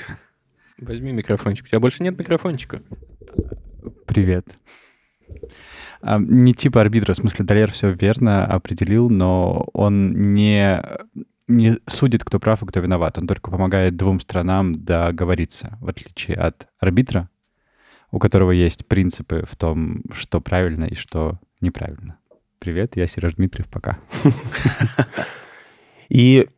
Возьми 0.79 1.13
микрофончик. 1.13 1.67
У 1.67 1.69
тебя 1.69 1.81
больше 1.81 2.03
нет 2.03 2.19
микрофончика. 2.19 2.83
Привет. 4.07 4.59
А, 6.03 6.19
Не 6.19 6.55
типа 6.55 6.81
арбитра, 6.81 7.13
в 7.13 7.17
смысле, 7.17 7.45
Далер 7.45 7.71
все 7.73 7.93
верно 7.93 8.45
определил, 8.45 9.11
но 9.11 9.69
он 9.73 10.35
не, 10.35 10.83
не 11.49 11.79
судит, 11.87 12.25
кто 12.25 12.39
прав 12.39 12.63
и 12.63 12.67
кто 12.67 12.81
виноват. 12.81 13.19
Он 13.19 13.27
только 13.27 13.51
помогает 13.51 13.97
двум 13.97 14.21
странам 14.21 14.85
договориться, 14.85 15.79
в 15.81 15.89
отличие 15.89 16.37
от 16.37 16.69
арбитра, 16.79 17.29
у 18.11 18.19
которого 18.19 18.51
есть 18.51 18.87
принципы 18.87 19.45
в 19.49 19.57
том, 19.57 20.03
что 20.13 20.41
правильно 20.41 20.85
и 20.85 20.95
что 20.95 21.39
неправильно. 21.61 22.19
Привет, 22.59 22.97
я 22.97 23.07
Сереж 23.07 23.35
Дмитриев, 23.35 23.69
пока. 23.69 23.99
И 26.09 26.49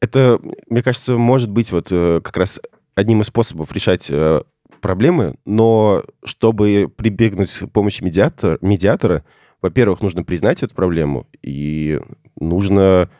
это, 0.00 0.40
мне 0.68 0.82
кажется, 0.82 1.16
может 1.16 1.50
быть 1.50 1.72
вот 1.72 1.88
э, 1.90 2.20
как 2.22 2.36
раз 2.36 2.60
одним 2.94 3.20
из 3.20 3.26
способов 3.26 3.72
решать 3.72 4.08
э, 4.10 4.42
проблемы, 4.86 5.34
но 5.44 6.04
чтобы 6.24 6.88
прибегнуть 6.96 7.50
к 7.50 7.68
помощи 7.72 8.04
медиатора, 8.04 8.56
медиатора, 8.60 9.24
во-первых, 9.60 10.00
нужно 10.00 10.22
признать 10.22 10.62
эту 10.62 10.76
проблему, 10.76 11.26
и 11.42 12.00
нужно 12.38 13.10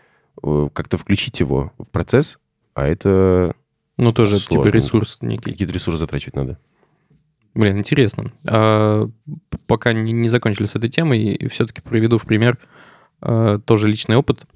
э, 0.45 0.69
как-то 0.73 0.97
включить 0.97 1.41
его 1.41 1.73
в 1.79 1.89
процесс, 1.89 2.39
а 2.75 2.87
это 2.87 3.57
Ну, 3.97 4.13
тоже 4.13 4.39
типа 4.39 4.53
Сложно. 4.53 4.71
ресурс 4.71 5.19
некий. 5.23 5.51
какие-то 5.51 5.75
ресурсы 5.75 5.99
затрачивать 5.99 6.37
надо. 6.37 6.59
Блин, 7.55 7.79
интересно. 7.79 8.31
А, 8.47 9.11
пока 9.67 9.93
не, 9.93 10.13
не 10.13 10.29
закончили 10.29 10.67
с 10.67 10.77
этой 10.77 10.89
темой, 10.89 11.49
все-таки 11.51 11.83
приведу 11.83 12.19
в 12.19 12.27
пример 12.27 12.59
а, 13.21 13.59
тоже 13.59 13.89
личный 13.89 14.15
опыт. 14.15 14.47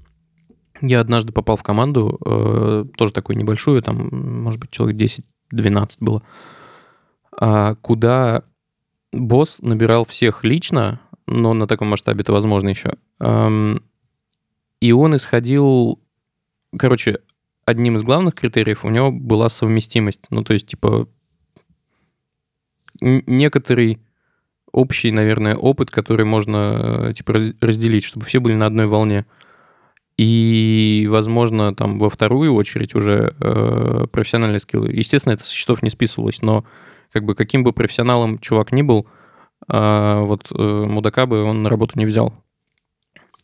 Я 0.79 1.01
однажды 1.01 1.33
попал 1.33 1.57
в 1.57 1.63
команду, 1.63 2.17
э, 2.25 2.85
тоже 2.95 3.11
такую 3.11 3.37
небольшую, 3.37 3.81
там, 3.81 4.07
может 4.43 4.61
быть, 4.61 4.71
человек 4.71 4.97
10-12 5.53 5.97
было, 5.99 6.23
а, 6.23 6.60
куда 7.31 8.43
босс 9.11 9.59
набирал 9.61 10.05
всех 10.05 10.43
лично, 10.43 10.99
но 11.27 11.53
на 11.53 11.67
таком 11.67 11.89
масштабе 11.89 12.21
это 12.21 12.33
возможно 12.33 12.69
еще. 12.69 12.95
И 14.81 14.91
он 14.91 15.15
исходил, 15.15 15.99
короче, 16.77 17.19
одним 17.65 17.95
из 17.95 18.03
главных 18.03 18.35
критериев 18.35 18.83
у 18.85 18.89
него 18.89 19.11
была 19.11 19.49
совместимость. 19.49 20.25
Ну, 20.29 20.43
то 20.43 20.53
есть, 20.53 20.67
типа, 20.67 21.07
некоторый 23.01 23.99
общий, 24.71 25.11
наверное, 25.11 25.55
опыт, 25.55 25.91
который 25.91 26.25
можно 26.25 27.09
э, 27.09 27.13
типа 27.13 27.33
раз- 27.33 27.53
разделить, 27.59 28.03
чтобы 28.03 28.25
все 28.25 28.39
были 28.39 28.55
на 28.55 28.65
одной 28.65 28.87
волне. 28.87 29.25
И, 30.17 31.07
возможно, 31.09 31.73
там 31.75 31.97
во 31.97 32.09
вторую 32.09 32.53
очередь 32.53 32.95
уже 32.95 33.35
э, 33.39 34.07
профессиональные 34.11 34.59
скиллы. 34.59 34.91
Естественно, 34.91 35.33
это 35.33 35.43
со 35.43 35.53
счетов 35.53 35.81
не 35.83 35.89
списывалось, 35.89 36.41
но 36.41 36.65
как 37.11 37.25
бы 37.25 37.35
каким 37.35 37.63
бы 37.63 37.73
профессионалом 37.73 38.39
чувак 38.39 38.71
ни 38.71 38.81
был, 38.81 39.07
а, 39.67 40.21
вот 40.21 40.51
э, 40.51 40.85
мудака 40.87 41.25
бы 41.25 41.43
он 41.43 41.63
на 41.63 41.69
работу 41.69 41.97
не 41.97 42.05
взял. 42.05 42.33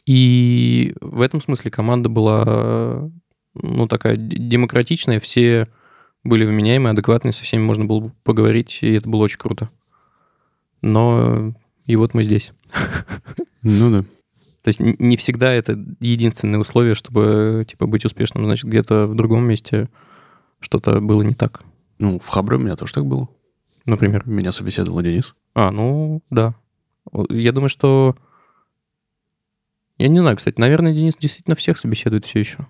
И 0.06 0.96
в 1.02 1.22
этом 1.22 1.42
смысле 1.42 1.70
команда 1.70 2.08
была, 2.08 3.10
ну, 3.54 3.88
такая 3.88 4.16
демократичная, 4.16 5.20
все 5.20 5.68
были 6.24 6.46
вменяемые, 6.46 6.92
адекватные, 6.92 7.34
со 7.34 7.44
всеми 7.44 7.62
можно 7.62 7.86
было 7.86 8.14
поговорить, 8.24 8.80
и 8.82 8.94
это 8.94 9.10
было 9.10 9.24
очень 9.24 9.40
круто. 9.40 9.70
Но 10.82 11.54
и 11.86 11.96
вот 11.96 12.14
мы 12.14 12.24
здесь. 12.24 12.54
Ну 13.64 13.90
да. 13.90 14.02
То 14.64 14.70
есть 14.70 14.80
не 14.80 15.18
всегда 15.18 15.52
это 15.52 15.74
единственное 16.00 16.60
условие, 16.60 16.96
чтобы 16.96 17.66
типа 17.68 17.86
быть 17.86 18.06
успешным. 18.06 18.46
Значит, 18.46 18.66
где-то 18.66 19.08
в 19.08 19.16
другом 19.16 19.44
месте 19.44 19.90
что-то 20.60 21.02
было 21.02 21.22
не 21.22 21.36
так. 21.36 21.64
Ну, 22.00 22.20
в 22.20 22.28
Хабре 22.28 22.58
у 22.58 22.60
меня 22.60 22.76
тоже 22.76 22.94
так 22.94 23.06
было. 23.06 23.28
Например. 23.88 24.28
Меня 24.28 24.52
собеседовал 24.52 25.02
Денис. 25.02 25.36
А, 25.56 25.72
ну 25.72 26.22
да. 26.30 26.54
Я 27.30 27.52
думаю, 27.52 27.70
что... 27.70 28.16
Я 29.98 30.10
не 30.10 30.20
знаю, 30.20 30.38
кстати. 30.38 30.60
Наверное, 30.60 30.94
Денис 30.94 31.16
действительно 31.16 31.56
всех 31.56 31.78
собеседует 31.78 32.26
все 32.26 32.40
еще. 32.40 32.68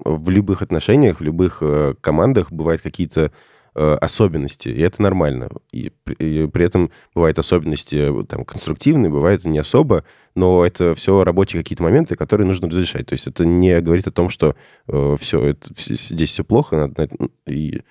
В 0.00 0.28
любых 0.28 0.60
отношениях, 0.60 1.20
в 1.20 1.22
любых 1.22 1.58
э, 1.62 1.94
командах 2.00 2.52
бывают 2.52 2.82
какие-то 2.82 3.32
э, 3.76 3.94
особенности, 3.94 4.68
и 4.68 4.80
это 4.80 5.00
нормально. 5.00 5.48
И, 5.72 5.90
при- 6.02 6.16
и 6.16 6.46
при 6.48 6.64
этом 6.66 6.90
бывают 7.14 7.38
особенности 7.38 7.94
э, 7.94 8.24
там, 8.26 8.44
конструктивные, 8.44 9.10
бывают 9.10 9.44
не 9.46 9.58
особо, 9.58 10.04
но 10.34 10.66
это 10.66 10.94
все 10.94 11.24
рабочие 11.24 11.62
какие-то 11.62 11.84
моменты, 11.84 12.16
которые 12.16 12.46
нужно 12.46 12.68
разрешать. 12.68 13.06
То 13.06 13.14
есть 13.14 13.26
это 13.28 13.46
не 13.46 13.80
говорит 13.80 14.06
о 14.08 14.12
том, 14.12 14.28
что 14.28 14.56
все, 14.86 15.42
это, 15.46 15.68
здесь 15.76 16.30
все 16.30 16.44
плохо, 16.44 16.76
надо, 16.76 17.08
ну, 17.18 17.30
и 17.46 17.82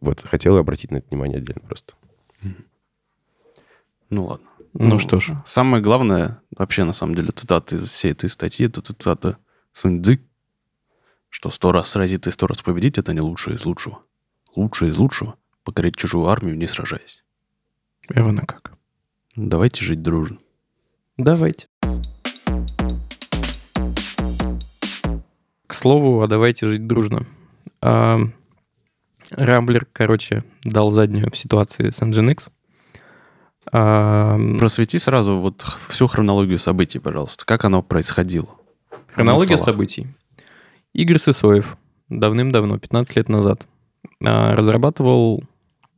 вот 0.00 0.20
хотел 0.22 0.56
обратить 0.56 0.90
на 0.90 0.98
это 0.98 1.08
внимание 1.08 1.38
отдельно 1.38 1.62
просто. 1.62 1.94
Ну 4.10 4.26
ладно. 4.26 4.46
Ну, 4.78 4.98
что 4.98 5.20
ж. 5.20 5.32
Самое 5.46 5.82
главное, 5.82 6.42
вообще, 6.54 6.84
на 6.84 6.92
самом 6.92 7.14
деле, 7.14 7.32
цитата 7.32 7.76
из 7.76 7.88
всей 7.88 8.12
этой 8.12 8.28
статьи, 8.28 8.66
это 8.66 8.82
цитата 8.82 9.38
Сунь 9.72 10.02
Цзы, 10.02 10.20
что 11.30 11.50
сто 11.50 11.72
раз 11.72 11.90
сразиться 11.90 12.30
и 12.30 12.32
сто 12.32 12.46
раз 12.46 12.62
победить– 12.62 12.98
это 12.98 13.14
не 13.14 13.20
лучшее 13.20 13.56
из 13.56 13.64
лучшего. 13.64 14.02
Лучшее 14.54 14.90
из 14.90 14.98
лучшего– 14.98 15.36
покорить 15.64 15.96
чужую 15.96 16.26
армию, 16.26 16.56
не 16.56 16.66
сражаясь. 16.66 17.24
Эвана 18.08 18.44
как? 18.46 18.72
Давайте 19.34 19.84
жить 19.84 20.02
дружно. 20.02 20.38
Давайте. 21.16 21.68
К 25.66 25.72
слову, 25.72 26.22
а 26.22 26.26
давайте 26.26 26.66
жить 26.68 26.86
дружно. 26.86 27.26
А, 27.80 28.20
Рамблер, 29.30 29.86
короче, 29.92 30.44
дал 30.64 30.90
заднюю 30.90 31.30
в 31.30 31.36
ситуации 31.36 31.90
с 31.90 32.00
Nginx. 32.02 32.50
А, 33.72 34.38
Просвети 34.58 34.98
сразу 34.98 35.36
вот 35.38 35.64
всю 35.88 36.06
хронологию 36.06 36.58
событий, 36.58 36.98
пожалуйста. 36.98 37.44
Как 37.44 37.64
оно 37.64 37.82
происходило? 37.82 38.48
Хронология 39.12 39.56
событий. 39.56 40.06
Игорь 40.92 41.18
Сысоев 41.18 41.76
давным-давно, 42.08 42.78
15 42.78 43.16
лет 43.16 43.28
назад, 43.28 43.66
а, 44.24 44.54
разрабатывал 44.54 45.42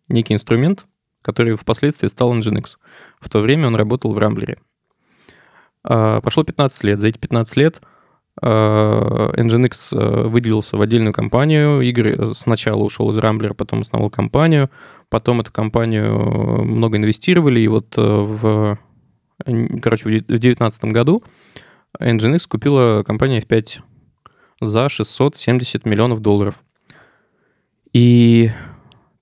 некий 0.09 0.35
инструмент, 0.35 0.87
который 1.23 1.57
впоследствии 1.57 2.09
стал 2.09 2.35
Nginx. 2.35 2.77
В 3.21 3.29
то 3.29 3.41
время 3.41 3.67
он 3.67 3.77
работал 3.77 4.13
в 4.13 4.19
Рамблере. 4.19 4.59
А, 5.85 6.21
Прошло 6.21 6.45
15 6.45 6.85
лет. 6.85 7.01
За 7.01 7.09
эти 7.09 7.19
15 7.19 7.57
лет 7.57 7.83
Nginx 8.43 9.89
а, 9.93 10.29
выделился 10.29 10.77
в 10.77 10.83
отдельную 10.83 11.13
компанию. 11.13 11.81
Игорь 11.81 12.15
э, 12.17 12.35
сначала 12.35 12.83
ушел 12.83 13.11
из 13.11 13.19
Рамблера, 13.19 13.55
потом 13.55 13.81
основал 13.81 14.11
компанию. 14.11 14.71
Потом 15.09 15.41
эту 15.41 15.53
компанию 15.53 16.05
э, 16.05 16.63
много 16.63 16.99
инвестировали. 16.99 17.61
И 17.61 17.69
вот 17.69 17.97
э, 17.97 18.01
в, 18.01 18.79
короче, 19.83 20.05
в 20.05 20.11
2019 20.11 20.85
году 20.87 21.23
Nginx 21.99 22.47
купила 22.49 23.03
компания 23.05 23.41
F5 23.41 23.81
за 24.61 24.89
670 24.89 25.85
миллионов 25.87 26.21
долларов. 26.21 26.63
И 27.93 28.51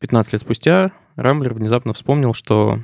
15 0.01 0.33
лет 0.35 0.43
спустя 0.43 0.93
Рамблер 1.15 1.55
внезапно 1.55 1.93
вспомнил, 1.93 2.35
что 2.35 2.81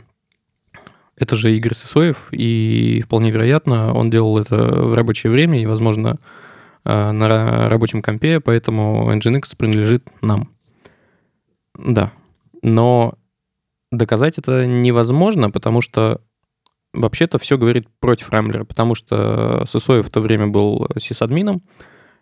это 1.17 1.37
же 1.37 1.55
Игорь 1.57 1.75
Сысоев, 1.75 2.29
и 2.33 3.03
вполне 3.05 3.31
вероятно, 3.31 3.93
он 3.93 4.11
делал 4.11 4.39
это 4.39 4.57
в 4.57 4.95
рабочее 4.95 5.31
время 5.31 5.61
и, 5.61 5.67
возможно, 5.67 6.19
э, 6.85 7.11
на 7.11 7.25
ра- 7.25 7.69
рабочем 7.69 8.03
компе, 8.03 8.41
поэтому 8.41 9.13
Nginx 9.13 9.57
принадлежит 9.57 10.05
нам. 10.23 10.51
Да. 11.79 12.13
Но 12.63 13.15
доказать 13.91 14.39
это 14.39 14.67
невозможно, 14.67 15.51
потому 15.51 15.81
что 15.81 16.21
вообще-то 16.95 17.39
все 17.39 17.59
говорит 17.59 17.89
против 18.01 18.31
Рамблера, 18.31 18.65
потому 18.65 18.95
что 18.95 19.65
Сысоев 19.67 20.07
в 20.07 20.11
то 20.11 20.21
время 20.21 20.47
был 20.47 20.89
сисадмином, 20.97 21.63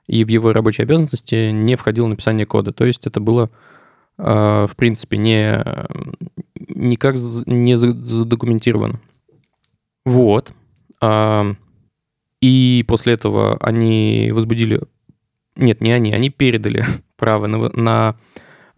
и 0.07 0.25
в 0.25 0.29
его 0.29 0.53
рабочие 0.53 0.85
обязанности 0.85 1.51
не 1.51 1.77
входило 1.77 2.07
написание 2.09 2.47
кода. 2.47 2.73
То 2.73 2.85
есть 2.85 3.07
это 3.07 3.21
было, 3.21 3.51
э, 4.19 4.67
в 4.69 4.75
принципе, 4.77 5.17
не, 5.17 5.65
никак 6.81 7.17
не 7.47 7.77
за- 7.77 7.93
задокументировано. 7.95 9.01
Вот. 10.05 10.53
А, 11.01 11.55
и 12.41 12.85
после 12.89 13.15
этого 13.15 13.57
они 13.59 14.31
возбудили... 14.33 14.81
Нет, 15.57 15.81
не 15.81 15.93
они, 15.93 16.13
они 16.13 16.31
передали 16.31 16.85
право 17.17 17.47
на, 17.47 17.69
на 17.71 18.17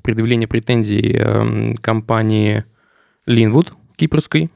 предъявление 0.03 0.49
претензий 0.49 1.13
эм, 1.17 1.75
компании 1.77 2.65
Линвуд 3.27 3.73
кипрской. 3.97 4.51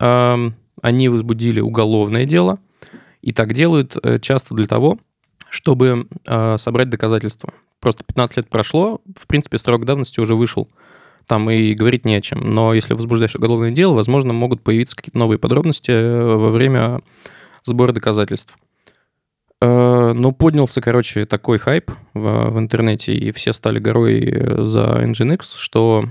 Эм, 0.00 0.54
Они 0.82 1.08
возбудили 1.08 1.60
уголовное 1.60 2.24
дело, 2.24 2.58
и 3.20 3.32
так 3.32 3.52
делают 3.52 3.96
э, 4.02 4.18
часто 4.20 4.54
для 4.54 4.66
того, 4.66 4.98
чтобы 5.50 6.06
э, 6.26 6.56
собрать 6.58 6.90
доказательства. 6.90 7.52
Просто 7.80 8.04
15 8.04 8.38
лет 8.38 8.48
прошло, 8.48 9.00
в 9.16 9.26
принципе, 9.26 9.58
срок 9.58 9.84
давности 9.84 10.20
уже 10.20 10.34
вышел. 10.34 10.68
Там 11.26 11.50
и 11.50 11.74
говорить 11.74 12.04
не 12.04 12.14
о 12.14 12.20
чем. 12.20 12.54
Но 12.54 12.72
если 12.72 12.94
возбуждаешь 12.94 13.34
уголовное 13.34 13.72
дело, 13.72 13.94
возможно, 13.94 14.32
могут 14.32 14.62
появиться 14.62 14.94
какие-то 14.96 15.18
новые 15.18 15.38
подробности 15.38 15.90
э, 15.90 16.36
во 16.36 16.50
время 16.50 17.00
сбора 17.64 17.92
доказательств. 17.92 18.56
Э, 19.60 20.12
Но 20.14 20.30
поднялся, 20.32 20.80
короче, 20.80 21.26
такой 21.26 21.58
хайп 21.58 21.90
в, 22.14 22.50
в 22.50 22.58
интернете, 22.58 23.14
и 23.14 23.32
все 23.32 23.52
стали 23.52 23.80
горой 23.80 24.20
э, 24.22 24.64
за 24.64 25.02
Nginx, 25.04 25.56
что 25.56 26.04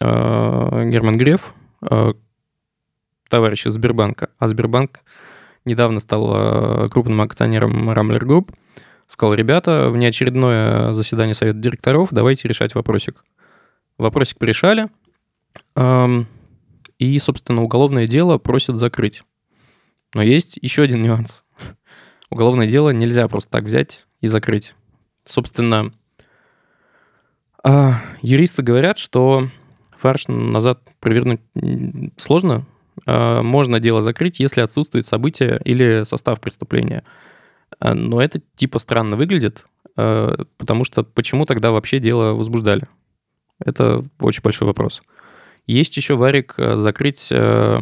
э, 0.00 0.90
Герман 0.90 1.18
Греф, 1.18 1.52
э, 1.82 2.14
товарищ 3.28 3.66
из 3.66 3.74
Сбербанка, 3.74 4.30
а 4.38 4.48
Сбербанк 4.48 5.00
недавно 5.66 6.00
стал 6.00 6.32
э, 6.34 6.88
крупным 6.88 7.20
акционером 7.20 7.90
Rambler 7.90 8.24
Group, 8.24 8.52
сказал, 9.08 9.34
ребята, 9.34 9.90
внеочередное 9.90 10.94
заседание 10.94 11.34
совета 11.34 11.58
директоров, 11.58 12.08
давайте 12.12 12.48
решать 12.48 12.74
вопросик. 12.74 13.22
Вопросик 13.98 14.38
порешали, 14.38 14.88
и, 16.98 17.18
собственно, 17.18 17.62
уголовное 17.62 18.06
дело 18.06 18.38
просят 18.38 18.76
закрыть. 18.76 19.22
Но 20.14 20.22
есть 20.22 20.58
еще 20.60 20.82
один 20.82 21.02
нюанс. 21.02 21.44
Уголовное 22.30 22.66
дело 22.66 22.90
нельзя 22.90 23.26
просто 23.28 23.50
так 23.50 23.64
взять 23.64 24.06
и 24.20 24.26
закрыть. 24.26 24.74
Собственно, 25.24 25.92
а, 27.62 27.94
юристы 28.22 28.62
говорят, 28.62 28.98
что 28.98 29.48
фарш 29.96 30.28
назад 30.28 30.80
провернуть 31.00 31.40
сложно. 32.16 32.66
А, 33.06 33.42
Можно 33.42 33.80
дело 33.80 34.02
закрыть, 34.02 34.38
если 34.38 34.60
отсутствует 34.60 35.06
событие 35.06 35.60
или 35.64 36.04
состав 36.04 36.40
преступления. 36.40 37.04
А, 37.80 37.94
Но 37.94 38.20
это 38.20 38.40
типа 38.54 38.78
странно 38.78 39.16
выглядит, 39.16 39.66
потому 39.94 40.82
что 40.84 41.04
почему 41.04 41.46
тогда 41.46 41.70
вообще 41.70 42.00
дело 42.00 42.34
возбуждали? 42.34 42.88
Это 43.58 44.04
очень 44.20 44.42
большой 44.42 44.66
вопрос. 44.66 45.02
Есть 45.66 45.96
еще 45.96 46.16
варик 46.16 46.54
э, 46.58 46.76
закрыть 46.76 47.28
э, 47.30 47.80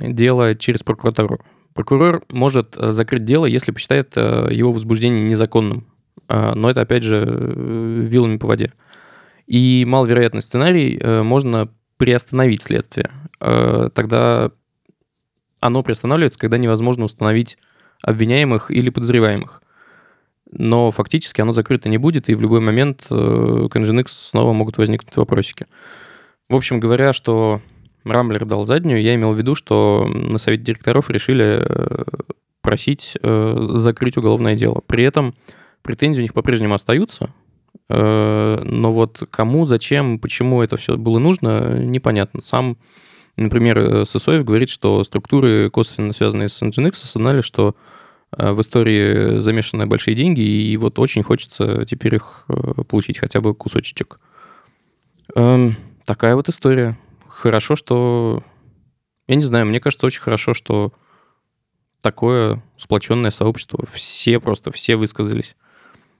дело 0.00 0.54
через 0.56 0.82
прокуратуру. 0.82 1.40
Прокурор 1.74 2.24
может 2.30 2.76
э, 2.76 2.92
закрыть 2.92 3.24
дело, 3.24 3.46
если 3.46 3.70
посчитает 3.70 4.16
его 4.16 4.72
возбуждение 4.72 5.22
незаконным. 5.22 5.86
Но 6.28 6.70
это, 6.70 6.82
опять 6.82 7.02
же, 7.02 7.24
вилами 7.26 8.38
по 8.38 8.46
воде. 8.46 8.72
И 9.46 9.84
маловероятный 9.86 10.40
сценарий 10.40 10.98
можно 11.22 11.68
приостановить 11.98 12.62
следствие. 12.62 13.10
Тогда 13.38 14.50
оно 15.60 15.82
приостанавливается, 15.82 16.38
когда 16.38 16.56
невозможно 16.56 17.04
установить 17.04 17.58
обвиняемых 18.02 18.70
или 18.70 18.88
подозреваемых. 18.88 19.62
Но 20.52 20.90
фактически 20.90 21.40
оно 21.40 21.52
закрыто 21.52 21.88
не 21.88 21.96
будет, 21.96 22.28
и 22.28 22.34
в 22.34 22.42
любой 22.42 22.60
момент 22.60 23.06
э, 23.10 23.68
к 23.70 23.76
Nginx 23.76 24.04
снова 24.08 24.52
могут 24.52 24.76
возникнуть 24.76 25.16
вопросики. 25.16 25.66
В 26.48 26.54
общем, 26.54 26.78
говоря, 26.78 27.14
что 27.14 27.62
Рамблер 28.04 28.44
дал 28.44 28.66
заднюю, 28.66 29.00
я 29.00 29.14
имел 29.14 29.32
в 29.32 29.38
виду, 29.38 29.54
что 29.54 30.06
на 30.06 30.38
совете 30.38 30.64
директоров 30.64 31.08
решили 31.08 31.62
э, 31.62 32.04
просить 32.60 33.16
э, 33.22 33.68
закрыть 33.74 34.18
уголовное 34.18 34.54
дело. 34.54 34.82
При 34.86 35.04
этом 35.04 35.34
претензии 35.80 36.20
у 36.20 36.22
них 36.22 36.34
по-прежнему 36.34 36.74
остаются, 36.74 37.30
но 37.88 38.92
вот 38.92 39.24
кому, 39.30 39.66
зачем, 39.66 40.18
почему 40.18 40.62
это 40.62 40.76
все 40.76 40.96
было 40.96 41.18
нужно, 41.18 41.78
непонятно. 41.78 42.40
Сам, 42.40 42.78
например, 43.36 44.06
Сысоев 44.06 44.44
говорит, 44.44 44.70
что 44.70 45.02
структуры, 45.04 45.68
косвенно 45.68 46.12
связанные 46.12 46.48
с 46.48 46.62
Nginx, 46.62 46.92
осознали, 46.92 47.40
что 47.40 47.74
в 48.36 48.60
истории 48.60 49.40
замешаны 49.40 49.86
большие 49.86 50.14
деньги, 50.14 50.40
и 50.40 50.76
вот 50.76 50.98
очень 50.98 51.22
хочется 51.22 51.84
теперь 51.84 52.16
их 52.16 52.44
э, 52.48 52.82
получить 52.88 53.18
хотя 53.18 53.40
бы 53.40 53.54
кусочек. 53.54 54.18
Эм, 55.34 55.76
Такая 56.04 56.34
вот 56.34 56.48
история. 56.48 56.98
Хорошо, 57.28 57.76
что... 57.76 58.42
Я 59.28 59.36
не 59.36 59.42
знаю, 59.42 59.66
мне 59.66 59.80
кажется, 59.80 60.06
очень 60.06 60.20
хорошо, 60.20 60.52
что 60.52 60.92
такое 62.00 62.62
сплоченное 62.76 63.30
сообщество. 63.30 63.84
Все 63.86 64.40
просто, 64.40 64.72
все 64.72 64.96
высказались. 64.96 65.56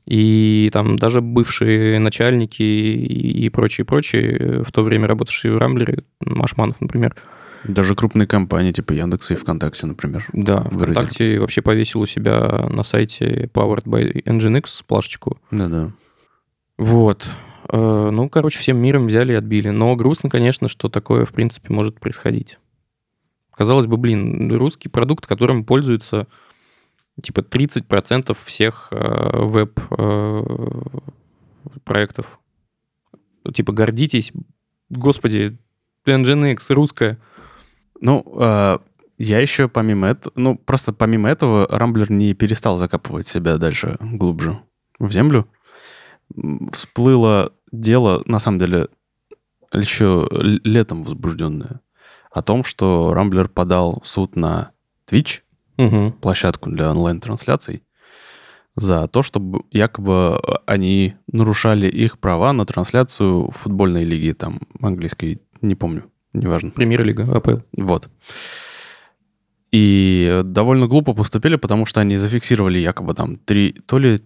И 0.07 0.71
там 0.73 0.97
даже 0.97 1.21
бывшие 1.21 1.99
начальники 1.99 2.63
и 2.63 3.49
прочие, 3.51 3.85
прочие, 3.85 4.63
в 4.63 4.71
то 4.73 4.83
время 4.83 5.09
работавшие 5.09 5.53
в 5.53 5.59
Рамблере, 5.59 6.05
Машманов, 6.21 6.81
например, 6.81 7.15
Даже 7.65 7.95
крупные 7.95 8.27
компании, 8.27 8.73
типа 8.73 8.93
Яндекса 8.93 9.35
и 9.35 9.37
ВКонтакте, 9.37 9.87
например. 9.87 10.27
да, 10.33 10.61
Выразили. 10.71 10.93
ВКонтакте 10.95 11.39
вообще 11.39 11.63
повесил 11.63 12.01
у 12.01 12.07
себя 12.07 12.67
на 12.71 12.83
сайте 12.83 13.49
Powered 13.53 13.85
by 13.85 14.23
Nginx 14.25 14.83
плашечку. 14.87 15.39
Да-да. 15.51 15.93
Вот. 16.79 17.29
Э, 17.69 18.11
Ну, 18.11 18.29
короче, 18.29 18.59
всем 18.59 18.79
миром 18.79 19.07
взяли 19.07 19.33
и 19.33 19.37
отбили. 19.37 19.69
Но 19.71 19.95
грустно, 19.97 20.29
конечно, 20.29 20.69
что 20.69 20.89
такое, 20.89 21.25
в 21.25 21.33
принципе, 21.33 21.73
может 21.73 22.01
происходить. 22.01 22.59
Казалось 23.55 23.87
бы, 23.87 23.97
блин, 23.97 24.53
русский 24.57 24.89
продукт, 24.89 25.27
которым 25.27 25.65
пользуются 25.65 26.27
типа 27.23 27.41
30% 27.41 28.37
всех 28.45 28.89
э, 28.91 29.31
веб-проектов. 29.45 32.41
Типа, 33.55 33.73
гордитесь. 33.73 34.33
Господи, 34.91 35.57
Nginx, 36.07 36.73
русская. 36.73 37.19
Ну, 38.03 38.25
э, 38.37 38.79
я 39.19 39.39
еще 39.39 39.69
помимо 39.69 40.09
этого, 40.09 40.33
ну, 40.35 40.57
просто 40.57 40.93
помимо 40.93 41.31
этого, 41.31 41.69
Рамблер 41.71 42.11
не 42.11 42.35
перестал 42.35 42.77
закапывать 42.77 43.29
себя 43.29 43.57
дальше 43.59 43.97
глубже 44.01 44.59
в 44.99 45.11
землю. 45.13 45.47
Всплыло 46.73 47.53
дело, 47.71 48.23
на 48.27 48.41
самом 48.41 48.59
деле, 48.59 48.89
еще 49.73 50.29
летом 50.65 51.05
возбужденное, 51.05 51.81
о 52.33 52.43
том, 52.43 52.65
что 52.65 53.15
Рамблер 53.15 53.49
подал 53.49 54.03
суд 54.05 54.37
на 54.37 54.73
Twitch, 55.09 55.41
Мгм. 55.79 56.13
площадку 56.13 56.71
для 56.71 56.91
онлайн-трансляций, 56.91 57.85
за 58.75 59.07
то, 59.07 59.23
чтобы 59.23 59.63
якобы 59.71 60.41
они 60.67 61.15
нарушали 61.31 61.87
их 61.87 62.19
права 62.19 62.53
на 62.53 62.65
трансляцию 62.65 63.51
футбольной 63.53 64.05
лиги, 64.05 64.33
там, 64.33 64.61
английской, 64.81 65.41
не 65.61 65.75
помню, 65.77 66.05
неважно. 66.33 66.71
Премьер-лига, 66.71 67.25
АПЛ. 67.37 67.59
Вот. 67.77 68.09
И 69.71 70.43
довольно 70.45 70.87
глупо 70.87 71.15
поступили, 71.15 71.57
потому 71.57 71.87
что 71.87 72.01
они 72.01 72.17
зафиксировали 72.17 72.79
якобы 72.79 73.15
там 73.15 73.37
три, 73.37 73.73
то 73.87 73.99
ли 73.99 74.21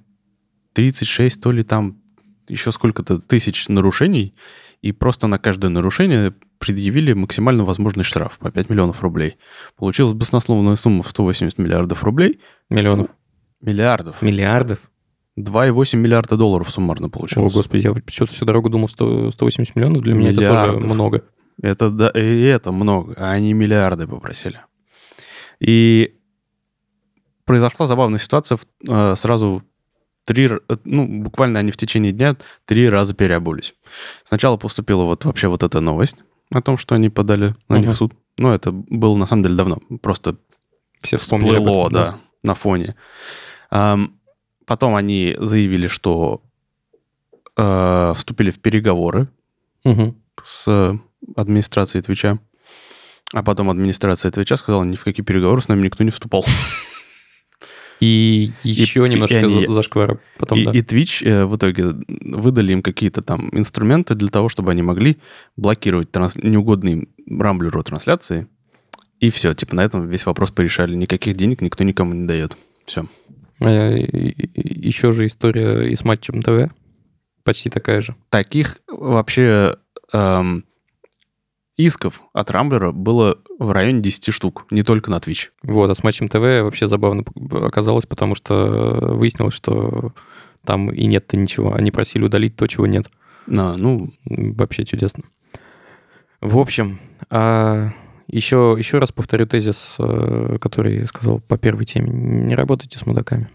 36, 0.72 1.40
то 1.40 1.52
ли 1.52 1.62
там 1.62 1.98
еще 2.48 2.72
сколько-то 2.72 3.18
тысяч 3.18 3.68
нарушений, 3.68 4.34
и 4.82 4.92
просто 4.92 5.26
на 5.26 5.38
каждое 5.38 5.68
нарушение 5.68 6.34
предъявили 6.58 7.12
максимально 7.12 7.64
возможный 7.64 8.04
штраф 8.04 8.38
по 8.38 8.50
5 8.50 8.70
миллионов 8.70 9.02
рублей. 9.02 9.36
Получилась 9.76 10.14
баснословная 10.14 10.76
сумма 10.76 11.02
в 11.02 11.10
180 11.10 11.58
миллиардов 11.58 12.02
рублей. 12.02 12.40
Миллионов. 12.70 13.08
Миллиардов. 13.60 14.22
Миллиардов. 14.22 14.78
2,8 15.38 15.96
миллиарда 15.96 16.36
долларов 16.36 16.70
суммарно 16.70 17.06
О, 17.06 17.10
получилось. 17.10 17.52
господи, 17.52 17.86
я 17.86 17.94
что-то 18.10 18.32
всю 18.32 18.46
дорогу 18.46 18.70
думал, 18.70 18.88
100, 18.88 19.30
180 19.32 19.76
миллионов. 19.76 20.02
Для 20.02 20.14
меня 20.14 20.30
это 20.30 20.40
Миллиардов. 20.40 20.74
тоже 20.76 20.86
много. 20.86 21.24
Это, 21.62 21.90
да, 21.90 22.10
и 22.10 22.42
это 22.42 22.70
много, 22.72 23.14
а 23.16 23.30
они 23.30 23.52
миллиарды 23.54 24.06
попросили. 24.06 24.60
И 25.58 26.14
произошла 27.44 27.86
забавная 27.86 28.18
ситуация. 28.18 28.58
э, 28.86 29.14
Сразу 29.16 29.62
три, 30.24 30.46
э, 30.48 30.76
ну, 30.84 31.22
буквально 31.22 31.60
они 31.60 31.72
в 31.72 31.76
течение 31.76 32.12
дня 32.12 32.36
три 32.66 32.88
раза 32.90 33.14
переобулись. 33.14 33.74
Сначала 34.24 34.56
поступила 34.58 35.04
вот 35.04 35.24
вообще 35.24 35.48
вот 35.48 35.62
эта 35.62 35.80
новость 35.80 36.16
о 36.52 36.60
том, 36.60 36.76
что 36.76 36.94
они 36.94 37.08
подали 37.08 37.54
на 37.68 37.78
них 37.78 37.90
в 37.90 37.94
суд. 37.94 38.12
Ну, 38.36 38.50
это 38.50 38.70
было 38.72 39.16
на 39.16 39.24
самом 39.26 39.44
деле 39.44 39.54
давно. 39.54 39.78
Просто 40.02 40.36
Все 41.02 41.16
вспомнили 41.16 41.54
всплыло, 41.56 41.88
этом, 41.88 41.92
да, 41.92 42.20
на 42.42 42.54
фоне. 42.54 42.96
Потом 43.70 44.94
они 44.96 45.36
заявили, 45.38 45.86
что 45.86 46.42
э, 47.56 48.12
вступили 48.16 48.50
в 48.50 48.58
переговоры 48.60 49.28
Мгм. 49.84 50.16
с 50.44 50.98
администрацией 51.34 52.02
Твича. 52.02 52.38
А 53.32 53.42
потом 53.42 53.70
администрация 53.70 54.30
Твича 54.30 54.56
сказала, 54.56 54.84
ни 54.84 54.94
в 54.96 55.02
какие 55.04 55.24
переговоры 55.24 55.60
с 55.60 55.68
нами 55.68 55.82
никто 55.82 56.04
не 56.04 56.10
вступал. 56.10 56.44
И 57.98 58.52
еще 58.62 59.06
и 59.06 59.08
немножко 59.08 59.38
они- 59.38 59.66
за- 59.66 59.72
зашквара 59.72 60.20
потом, 60.38 60.58
и, 60.58 60.64
да. 60.64 60.70
и 60.72 60.82
Twitch 60.82 61.26
э, 61.26 61.46
в 61.46 61.56
итоге 61.56 61.94
выдали 62.08 62.72
им 62.74 62.82
какие-то 62.82 63.22
там 63.22 63.48
инструменты 63.52 64.14
для 64.14 64.28
того, 64.28 64.50
чтобы 64.50 64.70
они 64.72 64.82
могли 64.82 65.16
блокировать 65.56 66.10
транс- 66.10 66.36
неугодные 66.36 67.08
рамблеру 67.26 67.82
трансляции. 67.82 68.48
И 69.18 69.30
все, 69.30 69.54
типа 69.54 69.74
на 69.74 69.80
этом 69.82 70.08
весь 70.10 70.26
вопрос 70.26 70.50
порешали. 70.50 70.94
Никаких 70.94 71.36
денег 71.36 71.62
никто 71.62 71.84
никому 71.84 72.12
не 72.12 72.26
дает. 72.26 72.54
Все. 72.84 73.06
еще 73.60 75.12
же 75.12 75.26
история 75.26 75.90
и 75.90 75.96
с 75.96 76.04
матчем 76.04 76.42
ТВ. 76.42 76.70
Почти 77.44 77.70
такая 77.70 78.02
же. 78.02 78.14
Таких 78.28 78.78
вообще 78.88 79.76
эм, 80.12 80.64
исков 81.76 82.22
от 82.32 82.50
рамблера 82.50 82.92
было 82.92 83.38
в 83.58 83.70
районе 83.70 84.00
10 84.00 84.32
штук, 84.32 84.66
не 84.70 84.82
только 84.82 85.10
на 85.10 85.16
Twitch. 85.16 85.48
Вот, 85.62 85.90
а 85.90 85.94
с 85.94 86.02
матчем 86.02 86.28
ТВ 86.28 86.62
вообще 86.62 86.88
забавно 86.88 87.24
оказалось, 87.50 88.06
потому 88.06 88.34
что 88.34 89.14
выяснилось, 89.14 89.54
что 89.54 90.12
там 90.64 90.90
и 90.90 91.06
нет-то 91.06 91.36
ничего. 91.36 91.74
Они 91.74 91.90
просили 91.90 92.24
удалить 92.24 92.56
то, 92.56 92.66
чего 92.66 92.86
нет. 92.86 93.06
На, 93.46 93.76
ну, 93.76 94.12
Вообще 94.24 94.84
чудесно. 94.84 95.24
В 96.40 96.58
общем, 96.58 96.98
а, 97.30 97.90
еще, 98.28 98.74
еще 98.76 98.98
раз 98.98 99.12
повторю 99.12 99.46
тезис, 99.46 99.96
э, 99.98 100.58
который 100.60 101.00
я 101.00 101.06
сказал 101.06 101.40
по 101.40 101.56
первой 101.56 101.84
теме. 101.84 102.10
Не 102.10 102.54
работайте 102.54 102.98
с 102.98 103.06
мудаками. 103.06 103.48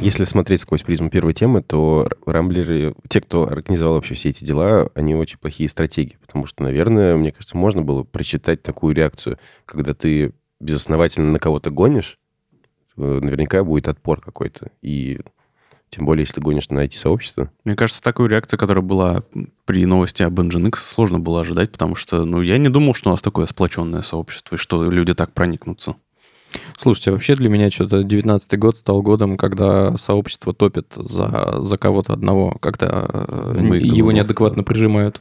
Если 0.00 0.24
смотреть 0.24 0.60
сквозь 0.60 0.82
призму 0.82 1.10
первой 1.10 1.32
темы, 1.32 1.62
то 1.62 2.08
рамблеры, 2.26 2.94
те, 3.08 3.20
кто 3.20 3.48
организовал 3.48 3.94
вообще 3.94 4.14
все 4.14 4.30
эти 4.30 4.44
дела, 4.44 4.90
они 4.94 5.14
очень 5.14 5.38
плохие 5.38 5.68
стратеги. 5.68 6.16
Потому 6.20 6.46
что, 6.46 6.62
наверное, 6.62 7.16
мне 7.16 7.32
кажется, 7.32 7.56
можно 7.56 7.82
было 7.82 8.02
прочитать 8.02 8.62
такую 8.62 8.94
реакцию, 8.94 9.38
когда 9.64 9.94
ты 9.94 10.32
безосновательно 10.60 11.30
на 11.30 11.38
кого-то 11.38 11.70
гонишь, 11.70 12.18
э, 12.96 13.18
наверняка 13.22 13.64
будет 13.64 13.88
отпор 13.88 14.20
какой-то. 14.20 14.70
И 14.82 15.20
тем 15.88 16.04
более, 16.04 16.24
если 16.24 16.40
гонишь 16.40 16.68
на 16.68 16.84
IT-сообщество. 16.84 17.50
мне 17.64 17.76
кажется, 17.76 18.02
такую 18.02 18.28
реакцию, 18.28 18.58
которая 18.58 18.82
была 18.82 19.22
при 19.64 19.86
новости 19.86 20.22
об 20.22 20.38
Nginx, 20.40 20.76
сложно 20.76 21.20
было 21.20 21.40
ожидать, 21.40 21.72
потому 21.72 21.94
что, 21.94 22.24
ну, 22.24 22.42
я 22.42 22.58
не 22.58 22.68
думал, 22.68 22.92
что 22.92 23.10
у 23.10 23.12
нас 23.12 23.22
такое 23.22 23.46
сплоченное 23.46 24.02
сообщество, 24.02 24.56
и 24.56 24.58
что 24.58 24.82
люди 24.90 25.14
так 25.14 25.32
проникнутся. 25.32 25.96
Слушайте, 26.76 27.10
вообще 27.10 27.34
для 27.34 27.48
меня 27.48 27.70
что-то 27.70 28.02
19 28.02 28.58
год 28.58 28.76
стал 28.76 29.02
годом, 29.02 29.36
когда 29.36 29.96
сообщество 29.96 30.52
топит 30.52 30.92
за, 30.96 31.56
за 31.60 31.78
кого-то 31.78 32.12
одного, 32.12 32.56
когда 32.60 33.08
э, 33.12 33.58
Мы 33.60 33.78
его 33.78 33.96
голубов, 33.96 34.14
неадекватно 34.14 34.62
прижимают. 34.62 35.20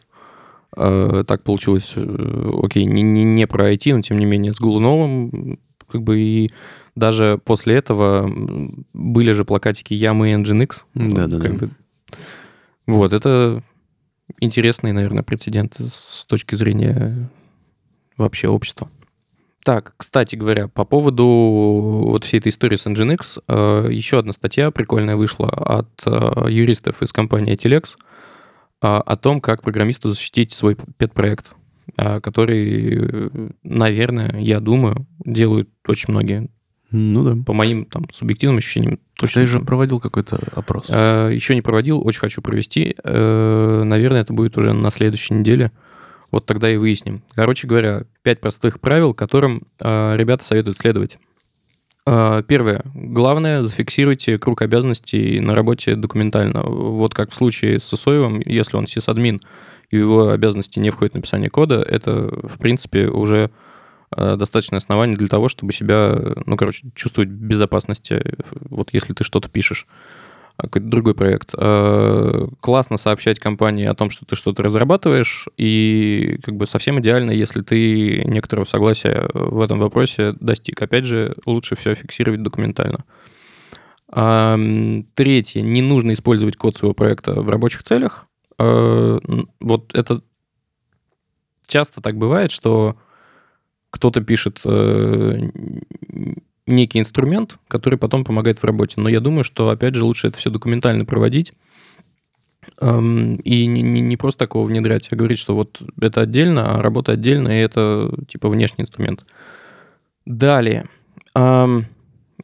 Э, 0.75 1.23
Так 1.27 1.43
получилось, 1.43 1.93
э, 1.95 2.49
окей, 2.61 2.85
не, 2.85 3.01
не, 3.01 3.23
не 3.23 3.47
про 3.47 3.71
IT, 3.73 3.93
но 3.93 4.01
тем 4.01 4.17
не 4.17 4.25
менее 4.25 4.53
с 4.53 4.59
Голуновым, 4.59 5.59
как 5.87 6.01
бы 6.03 6.19
и 6.19 6.51
даже 6.95 7.39
после 7.43 7.75
этого 7.75 8.29
были 8.93 9.31
же 9.33 9.45
плакатики 9.45 9.93
«Я, 9.93 10.13
мы, 10.13 10.31
Nginx». 10.33 10.83
Да-да-да. 10.93 11.39
Как 11.39 11.55
бы. 11.57 11.69
Вот, 12.87 13.13
это 13.13 13.63
интересный, 14.39 14.91
наверное, 14.91 15.23
прецедент 15.23 15.75
с 15.79 16.25
точки 16.25 16.55
зрения 16.55 17.29
вообще 18.17 18.47
общества. 18.47 18.89
Так, 19.65 19.95
кстати 19.97 20.35
говоря, 20.35 20.67
по 20.67 20.85
поводу 20.85 21.25
вот 21.25 22.23
всей 22.23 22.37
этой 22.37 22.49
истории 22.49 22.75
с 22.75 22.85
Nginx, 22.85 23.41
э, 23.47 23.87
еще 23.91 24.19
одна 24.19 24.31
статья 24.31 24.69
прикольная 24.69 25.15
вышла 25.15 25.49
от 25.49 25.89
э, 26.05 26.51
юристов 26.51 27.01
из 27.01 27.11
компании 27.11 27.57
Telex 27.57 27.95
э, 27.95 27.95
о 28.81 29.15
том, 29.15 29.41
как 29.41 29.63
программисту 29.63 30.11
защитить 30.11 30.51
свой 30.51 30.77
пет-проект, 30.99 31.55
э, 31.97 32.21
который, 32.21 33.31
наверное, 33.63 34.39
я 34.39 34.59
думаю, 34.59 35.07
делают 35.25 35.67
очень 35.87 36.13
многие. 36.13 36.47
Ну 36.91 37.23
да. 37.23 37.43
По 37.43 37.53
моим 37.53 37.85
там 37.85 38.05
субъективным 38.11 38.59
ощущениям, 38.59 38.99
точно. 39.15 39.41
Ты 39.41 39.47
же 39.47 39.59
проводил 39.61 39.99
какой-то 39.99 40.39
опрос. 40.53 40.89
Еще 40.89 41.55
не 41.55 41.63
проводил, 41.63 42.05
очень 42.05 42.19
хочу 42.19 42.43
провести. 42.43 42.95
Наверное, 43.03 44.21
это 44.21 44.31
будет 44.31 44.59
уже 44.59 44.73
на 44.73 44.91
следующей 44.91 45.33
неделе. 45.33 45.71
Вот 46.31 46.45
тогда 46.45 46.69
и 46.69 46.77
выясним. 46.77 47.23
Короче 47.33 47.67
говоря, 47.67 48.03
пять 48.23 48.41
простых 48.41 48.79
правил, 48.79 49.13
которым 49.13 49.63
э, 49.81 50.15
ребята 50.17 50.45
советуют 50.45 50.77
следовать. 50.77 51.17
Э, 52.05 52.43
Первое. 52.47 52.81
Главное, 52.93 53.61
зафиксируйте 53.61 54.37
круг 54.37 54.61
обязанностей 54.61 55.39
на 55.39 55.55
работе 55.55 55.95
документально. 55.95 56.63
Вот 56.63 57.13
как 57.13 57.31
в 57.31 57.35
случае 57.35 57.79
с 57.79 57.83
Сосоевым, 57.83 58.41
если 58.45 58.77
он 58.77 58.87
сисадмин, 58.87 59.41
и 59.89 59.97
в 59.97 59.99
его 59.99 60.29
обязанности 60.29 60.79
не 60.79 60.89
входит 60.89 61.13
написание 61.13 61.49
кода, 61.49 61.81
это, 61.81 62.33
в 62.43 62.57
принципе, 62.57 63.07
уже 63.07 63.51
э, 64.15 64.35
достаточное 64.35 64.77
основание 64.77 65.17
для 65.17 65.27
того, 65.27 65.47
чтобы 65.47 65.73
себя, 65.73 66.19
ну, 66.45 66.57
короче, 66.57 66.87
чувствовать 66.95 67.29
в 67.29 67.33
безопасности, 67.33 68.21
вот 68.51 68.89
если 68.93 69.13
ты 69.13 69.23
что-то 69.23 69.49
пишешь 69.49 69.85
а, 69.87 70.24
какой-то 70.63 70.87
другой 70.87 71.15
проект. 71.15 71.53
Э, 71.57 72.47
Классно 72.61 72.97
сообщать 72.97 73.39
компании 73.39 73.85
о 73.85 73.93
том, 73.95 74.09
что 74.09 74.25
ты 74.25 74.35
что-то 74.35 74.63
разрабатываешь, 74.63 75.47
и 75.57 76.39
как 76.43 76.55
бы 76.55 76.65
совсем 76.65 76.99
идеально, 76.99 77.31
если 77.31 77.61
ты 77.61 78.23
некоторого 78.25 78.65
согласия 78.65 79.29
в 79.33 79.59
этом 79.61 79.79
вопросе 79.79 80.33
достиг. 80.39 80.81
Опять 80.81 81.05
же, 81.05 81.35
лучше 81.45 81.75
все 81.75 81.93
фиксировать 81.95 82.43
документально. 82.43 83.05
Третье. 84.07 85.61
Не 85.61 85.81
нужно 85.81 86.13
использовать 86.13 86.55
код 86.55 86.75
своего 86.77 86.93
проекта 86.93 87.41
в 87.41 87.49
рабочих 87.49 87.83
целях. 87.83 88.27
Э, 88.57 89.19
Вот 89.59 89.93
это 89.93 90.21
часто 91.67 92.01
так 92.01 92.15
бывает, 92.15 92.51
что 92.51 92.95
кто-то 93.89 94.21
пишет 94.21 94.61
э, 94.65 95.49
некий 96.67 96.99
инструмент, 96.99 97.57
который 97.67 97.99
потом 97.99 98.23
помогает 98.23 98.59
в 98.59 98.63
работе. 98.65 98.99
Но 98.99 99.09
я 99.09 99.19
думаю, 99.19 99.43
что, 99.43 99.69
опять 99.69 99.95
же, 99.95 100.05
лучше 100.05 100.27
это 100.27 100.37
все 100.37 100.49
документально 100.49 101.05
проводить 101.05 101.53
эм, 102.81 103.35
и 103.37 103.65
не, 103.65 103.81
не- 103.81 104.01
не 104.01 104.17
просто 104.17 104.39
такого 104.39 104.65
внедрять, 104.67 105.07
а 105.11 105.15
говорить, 105.15 105.39
что 105.39 105.55
вот 105.55 105.81
это 106.01 106.21
отдельно, 106.21 106.75
а 106.75 106.81
работа 106.81 107.13
отдельно, 107.13 107.49
и 107.49 107.61
это 107.61 108.11
типа 108.27 108.49
внешний 108.49 108.83
инструмент. 108.83 109.25
Далее. 110.25 110.87
Ам, 111.33 111.85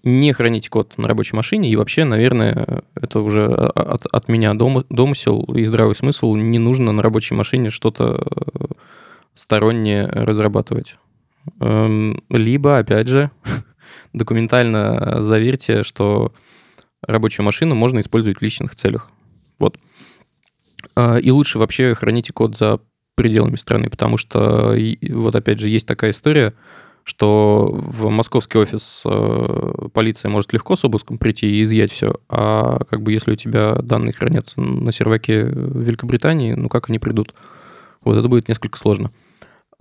не 0.04 0.34
храните 0.34 0.70
код 0.70 0.98
на 0.98 1.08
рабочей 1.08 1.36
машине, 1.36 1.70
и 1.70 1.76
вообще, 1.76 2.04
наверное, 2.04 2.84
это 2.96 3.20
уже 3.22 3.46
от, 3.46 4.06
от 4.06 4.30
меня 4.30 4.54
дом- 4.54 4.86
домысел 4.90 5.44
и 5.56 5.64
здравый 5.64 5.96
смысл. 5.96 6.36
Не 6.36 6.60
нужно 6.60 6.92
на 6.92 7.02
рабочей 7.02 7.36
машине 7.36 7.70
что-то 7.70 8.24
э, 8.24 8.66
стороннее 9.34 10.06
разрабатывать. 10.08 10.98
Эм, 11.60 12.22
Либо, 12.30 12.78
опять 12.78 13.08
же, 13.08 13.32
документально 14.14 15.22
заверьте, 15.22 15.84
что 15.84 16.34
рабочую 17.02 17.46
машину 17.46 17.76
можно 17.76 18.00
использовать 18.00 18.40
в 18.40 18.42
личных 18.42 18.76
целях. 18.76 19.10
Вот. 19.60 19.78
А, 20.96 21.18
И 21.18 21.32
лучше 21.32 21.60
вообще 21.60 21.96
храните 21.96 22.34
код 22.34 22.58
за 22.58 22.80
пределами 23.16 23.56
страны, 23.56 23.90
потому 23.90 24.18
что 24.18 24.76
вот 25.10 25.36
опять 25.36 25.60
же 25.60 25.70
есть 25.70 25.88
такая 25.88 26.12
история, 26.12 26.54
что 27.04 27.70
в 27.72 28.10
московский 28.10 28.58
офис 28.60 29.04
э, 29.06 29.88
полиция 29.94 30.30
может 30.30 30.54
легко 30.54 30.76
с 30.76 30.86
обыском 30.86 31.18
прийти 31.18 31.48
и 31.48 31.64
изъять 31.64 31.92
все, 31.92 32.16
а 32.30 32.84
как 32.90 33.02
бы 33.02 33.12
если 33.12 33.32
у 33.32 33.36
тебя 33.36 33.74
данные 33.76 34.14
хранятся 34.14 34.62
на 34.62 34.92
серваке 34.92 35.46
в 35.46 35.82
Великобритании, 35.82 36.54
ну 36.54 36.70
как 36.70 36.90
они 36.90 37.00
придут? 37.00 37.34
Вот 38.02 38.18
это 38.18 38.28
будет 38.28 38.48
несколько 38.48 38.78
сложно. 38.78 39.12
Э, 39.12 39.31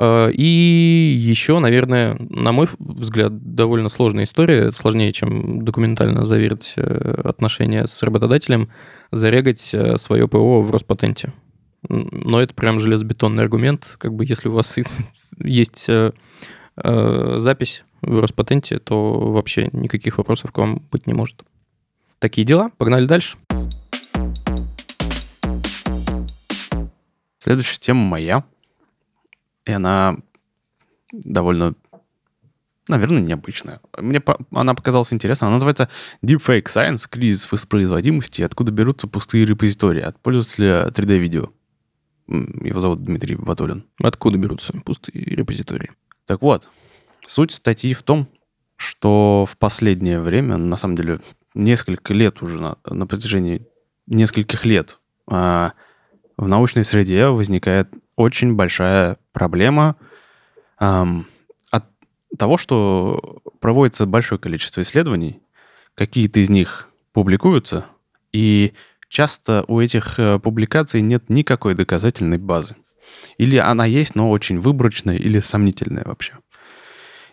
И 0.00 1.14
еще, 1.18 1.58
наверное, 1.58 2.16
на 2.18 2.52
мой 2.52 2.68
взгляд, 2.78 3.54
довольно 3.54 3.90
сложная 3.90 4.24
история, 4.24 4.72
сложнее, 4.72 5.12
чем 5.12 5.62
документально 5.62 6.24
заверить 6.24 6.72
э, 6.76 7.20
отношения 7.22 7.86
с 7.86 8.02
работодателем, 8.02 8.70
зарегать 9.12 9.74
э, 9.74 9.98
свое 9.98 10.26
ПО 10.26 10.62
в 10.62 10.70
Роспатенте. 10.70 11.34
Но 11.88 12.40
это 12.40 12.54
прям 12.54 12.80
железобетонный 12.80 13.42
аргумент. 13.42 13.96
Как 13.98 14.14
бы 14.14 14.24
если 14.24 14.48
у 14.48 14.52
вас 14.52 14.78
есть 15.38 15.86
э, 15.90 16.12
э, 16.76 17.36
запись 17.38 17.84
в 18.00 18.20
Роспатенте, 18.20 18.78
то 18.78 19.18
вообще 19.32 19.68
никаких 19.72 20.16
вопросов 20.16 20.52
к 20.52 20.58
вам 20.58 20.82
быть 20.90 21.06
не 21.06 21.12
может. 21.12 21.44
Такие 22.20 22.46
дела. 22.46 22.70
Погнали 22.78 23.04
дальше. 23.04 23.36
Следующая 27.38 27.78
тема 27.80 28.02
моя. 28.02 28.44
И 29.70 29.72
она 29.72 30.16
довольно, 31.12 31.74
наверное, 32.88 33.20
необычная. 33.20 33.80
Мне 33.98 34.20
по- 34.20 34.38
она 34.50 34.74
показалась 34.74 35.12
интересной. 35.12 35.46
Она 35.46 35.54
называется 35.56 35.88
Deepfake 36.24 36.64
Science, 36.64 37.06
кризис 37.08 37.50
воспроизводимости, 37.50 38.42
откуда 38.42 38.72
берутся 38.72 39.06
пустые 39.06 39.46
репозитории 39.46 40.02
от 40.02 40.18
пользователя 40.20 40.88
3D-видео. 40.90 41.50
М, 42.28 42.64
Его 42.64 42.80
зовут 42.80 43.04
Дмитрий 43.04 43.36
Батулин. 43.36 43.84
Откуда 44.02 44.38
берутся 44.38 44.72
пустые 44.84 45.24
репозитории? 45.24 45.92
Так 46.26 46.42
вот, 46.42 46.68
суть 47.24 47.52
статьи 47.52 47.94
в 47.94 48.02
том, 48.02 48.26
что 48.76 49.46
в 49.48 49.56
последнее 49.56 50.20
время, 50.20 50.56
на 50.56 50.76
самом 50.76 50.96
деле, 50.96 51.20
несколько 51.54 52.12
лет 52.12 52.42
уже, 52.42 52.58
на, 52.60 52.76
на 52.86 53.06
протяжении 53.06 53.66
нескольких 54.08 54.64
лет, 54.64 54.98
а, 55.28 55.74
в 56.36 56.48
научной 56.48 56.84
среде 56.84 57.28
возникает 57.28 57.88
очень 58.20 58.54
большая 58.54 59.16
проблема 59.32 59.96
ам, 60.78 61.26
от 61.70 61.86
того, 62.36 62.58
что 62.58 63.42
проводится 63.60 64.04
большое 64.04 64.38
количество 64.38 64.82
исследований, 64.82 65.40
какие-то 65.94 66.40
из 66.40 66.50
них 66.50 66.90
публикуются, 67.12 67.86
и 68.32 68.74
часто 69.08 69.64
у 69.68 69.80
этих 69.80 70.18
э, 70.18 70.38
публикаций 70.38 71.00
нет 71.00 71.30
никакой 71.30 71.74
доказательной 71.74 72.36
базы. 72.36 72.76
Или 73.38 73.56
она 73.56 73.86
есть, 73.86 74.14
но 74.14 74.30
очень 74.30 74.60
выборочная 74.60 75.16
или 75.16 75.40
сомнительная 75.40 76.04
вообще. 76.04 76.34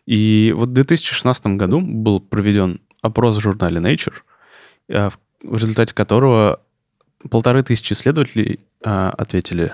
И 0.06 0.54
вот 0.56 0.70
в 0.70 0.74
2016 0.74 1.48
году 1.58 1.82
был 1.82 2.22
проведен 2.22 2.80
опрос 3.02 3.36
в 3.36 3.42
журнале 3.42 3.82
Nature, 3.82 4.16
э, 4.88 5.10
в 5.44 5.54
результате 5.54 5.94
которого 5.94 6.62
полторы 7.30 7.62
тысячи 7.62 7.92
исследователей 7.92 8.62
э, 8.84 8.90
ответили, 8.90 9.74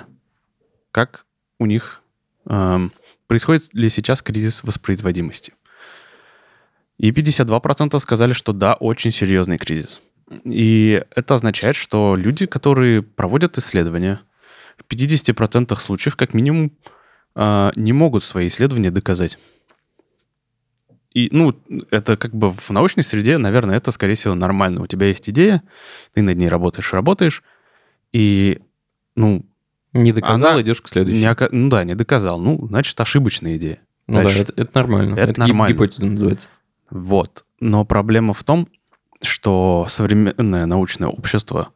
как 0.93 1.25
у 1.59 1.65
них 1.65 2.01
эм, 2.45 2.93
происходит 3.27 3.73
ли 3.73 3.89
сейчас 3.89 4.21
кризис 4.21 4.63
воспроизводимости. 4.63 5.53
И 6.97 7.11
52% 7.11 7.99
сказали, 7.99 8.33
что 8.33 8.53
да, 8.53 8.75
очень 8.75 9.11
серьезный 9.11 9.57
кризис. 9.57 10.01
И 10.45 11.03
это 11.15 11.33
означает, 11.33 11.75
что 11.75 12.15
люди, 12.15 12.45
которые 12.45 13.01
проводят 13.01 13.57
исследования, 13.57 14.21
в 14.77 14.85
50% 14.89 15.75
случаев 15.79 16.15
как 16.15 16.33
минимум 16.33 16.71
э, 17.35 17.71
не 17.75 17.91
могут 17.91 18.23
свои 18.23 18.47
исследования 18.47 18.91
доказать. 18.91 19.39
И, 21.11 21.27
ну, 21.31 21.59
это 21.89 22.17
как 22.17 22.35
бы 22.35 22.51
в 22.51 22.69
научной 22.69 23.03
среде, 23.03 23.39
наверное, 23.39 23.77
это, 23.77 23.91
скорее 23.91 24.15
всего, 24.15 24.35
нормально. 24.35 24.81
У 24.81 24.87
тебя 24.87 25.07
есть 25.07 25.27
идея, 25.29 25.63
ты 26.13 26.21
над 26.21 26.37
ней 26.37 26.49
работаешь, 26.49 26.93
работаешь, 26.93 27.41
и, 28.11 28.59
ну... 29.15 29.43
Не 29.93 30.11
доказал, 30.11 30.51
Она 30.53 30.61
идешь 30.61 30.81
к 30.81 30.87
следующей. 30.87 31.19
Не, 31.21 31.25
ока- 31.31 31.49
ну 31.51 31.69
да, 31.69 31.83
не 31.83 31.95
доказал. 31.95 32.39
Ну, 32.39 32.67
значит, 32.67 32.99
ошибочная 32.99 33.55
идея. 33.57 33.79
Ну 34.07 34.17
да, 34.17 34.23
Дальше. 34.23 34.41
это, 34.41 34.53
это 34.57 34.71
нормально. 34.79 35.15
Это 35.15 35.31
гип- 35.33 35.37
нормально. 35.37 35.73
гипотеза 35.73 36.05
называется. 36.05 36.47
Вот. 36.89 37.45
Но 37.59 37.85
проблема 37.85 38.33
в 38.33 38.43
том, 38.43 38.67
что 39.21 39.85
современное 39.89 40.65
научное 40.65 41.07
общество 41.07 41.69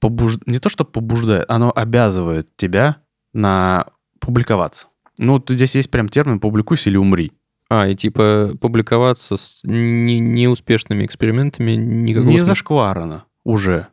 побуж- 0.00 0.40
не 0.46 0.58
то 0.58 0.68
что 0.68 0.84
побуждает, 0.84 1.44
оно 1.48 1.72
обязывает 1.74 2.48
тебя 2.56 2.96
на 3.32 3.86
публиковаться. 4.20 4.86
Ну, 5.18 5.34
вот 5.34 5.50
здесь 5.50 5.74
есть 5.74 5.90
прям 5.90 6.08
термин 6.08 6.40
«публикуйся 6.40 6.88
или 6.90 6.96
умри». 6.96 7.32
А, 7.68 7.88
и 7.88 7.94
типа 7.96 8.52
публиковаться 8.60 9.36
с 9.36 9.62
не- 9.64 10.20
неуспешными 10.20 11.04
экспериментами 11.06 11.72
никакого 11.72 12.28
не 12.30 12.38
смысла. 12.38 12.46
зашкварено 12.46 13.24
уже. 13.44 13.88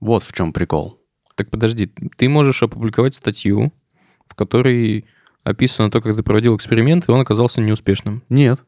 Вот 0.00 0.22
в 0.22 0.32
чем 0.32 0.52
прикол. 0.52 0.97
Так 1.38 1.50
подожди, 1.50 1.88
ты 2.16 2.28
можешь 2.28 2.64
опубликовать 2.64 3.14
статью, 3.14 3.72
в 4.26 4.34
которой 4.34 5.04
описано 5.44 5.88
то, 5.88 6.00
как 6.00 6.16
ты 6.16 6.24
проводил 6.24 6.56
эксперимент, 6.56 7.08
и 7.08 7.12
он 7.12 7.20
оказался 7.20 7.60
неуспешным. 7.60 8.24
Нет. 8.28 8.60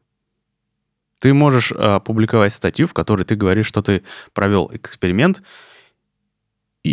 Ты 1.19 1.33
можешь 1.33 1.73
а, 1.75 1.99
публиковать 1.99 2.53
статью, 2.53 2.87
в 2.87 2.93
которой 2.93 3.23
ты 3.23 3.35
говоришь, 3.35 3.65
что 3.65 3.81
ты 3.81 4.03
провел 4.31 4.71
эксперимент, 4.73 5.41
и... 6.83 6.89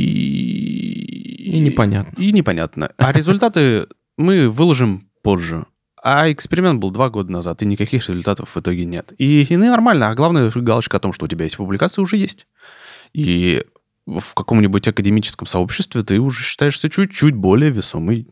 И 1.56 1.60
непонятно. 1.60 2.20
И 2.20 2.32
непонятно. 2.32 2.90
А 2.96 3.12
результаты 3.16 3.86
мы 4.16 4.50
выложим 4.50 5.08
позже. 5.22 5.64
А 6.02 6.28
эксперимент 6.32 6.80
был 6.80 6.90
два 6.90 7.08
года 7.08 7.30
назад, 7.30 7.62
и 7.62 7.66
никаких 7.66 8.08
результатов 8.08 8.50
в 8.52 8.58
итоге 8.58 8.84
нет. 8.84 9.12
И, 9.16 9.44
и 9.44 9.56
нормально. 9.56 10.08
А 10.08 10.14
главное, 10.16 10.50
галочка 10.50 10.96
о 10.96 11.00
том, 11.00 11.12
что 11.12 11.26
у 11.26 11.28
тебя 11.28 11.44
есть 11.44 11.56
публикация, 11.56 12.02
уже 12.02 12.16
есть. 12.16 12.48
И 13.12 13.64
в 14.08 14.34
каком-нибудь 14.34 14.88
академическом 14.88 15.46
сообществе 15.46 16.02
ты 16.02 16.18
уже 16.18 16.42
считаешься 16.42 16.88
чуть-чуть 16.88 17.34
более 17.34 17.70
весомой 17.70 18.28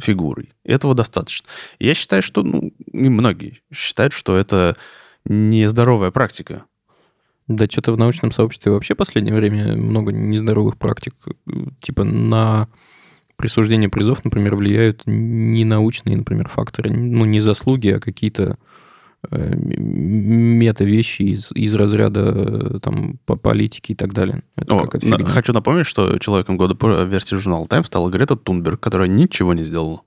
фигурой. 0.00 0.52
Этого 0.64 0.94
достаточно. 0.94 1.46
Я 1.78 1.94
считаю, 1.94 2.22
что, 2.22 2.42
ну, 2.42 2.72
и 2.90 3.08
многие 3.08 3.60
считают, 3.72 4.12
что 4.12 4.36
это 4.36 4.76
нездоровая 5.24 6.10
практика. 6.10 6.64
Да 7.46 7.66
что-то 7.66 7.92
в 7.92 7.98
научном 7.98 8.30
сообществе 8.30 8.72
вообще 8.72 8.94
в 8.94 8.98
последнее 8.98 9.34
время 9.34 9.76
много 9.76 10.10
нездоровых 10.12 10.78
практик. 10.78 11.14
Типа 11.80 12.04
на 12.04 12.68
присуждение 13.36 13.90
призов, 13.90 14.24
например, 14.24 14.56
влияют 14.56 15.02
не 15.04 15.64
научные, 15.64 16.16
например, 16.16 16.48
факторы. 16.48 16.90
Ну, 16.90 17.26
не 17.26 17.40
заслуги, 17.40 17.88
а 17.88 18.00
какие-то 18.00 18.56
мета-вещи 19.30 21.22
из, 21.22 21.52
из 21.52 21.74
разряда 21.74 22.20
э, 22.34 22.78
там, 22.80 23.18
по 23.26 23.36
политики 23.36 23.92
и 23.92 23.94
так 23.94 24.12
далее. 24.12 24.42
Это 24.56 24.74
О, 24.76 24.88
на- 25.02 25.28
хочу 25.28 25.52
напомнить, 25.52 25.86
что 25.86 26.18
человеком 26.18 26.56
года 26.56 26.74
по 26.74 27.02
версии 27.04 27.36
журнала 27.36 27.64
Time 27.66 27.84
стала 27.84 28.10
Грета 28.10 28.36
Тунберг, 28.36 28.80
которая 28.80 29.08
ничего 29.08 29.54
не 29.54 29.62
сделала. 29.64 30.02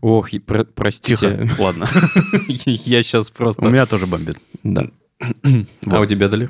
Ох, 0.00 0.30
про- 0.46 0.64
Тихо, 0.64 0.72
простите. 0.74 1.48
ладно. 1.58 1.86
Я 2.48 3.02
сейчас 3.02 3.30
У 3.30 3.34
просто... 3.34 3.66
меня 3.66 3.86
тоже 3.86 4.06
бомбит. 4.06 4.38
Да. 4.62 4.88
А 5.86 6.00
у 6.00 6.06
тебя, 6.06 6.28
Дали? 6.28 6.48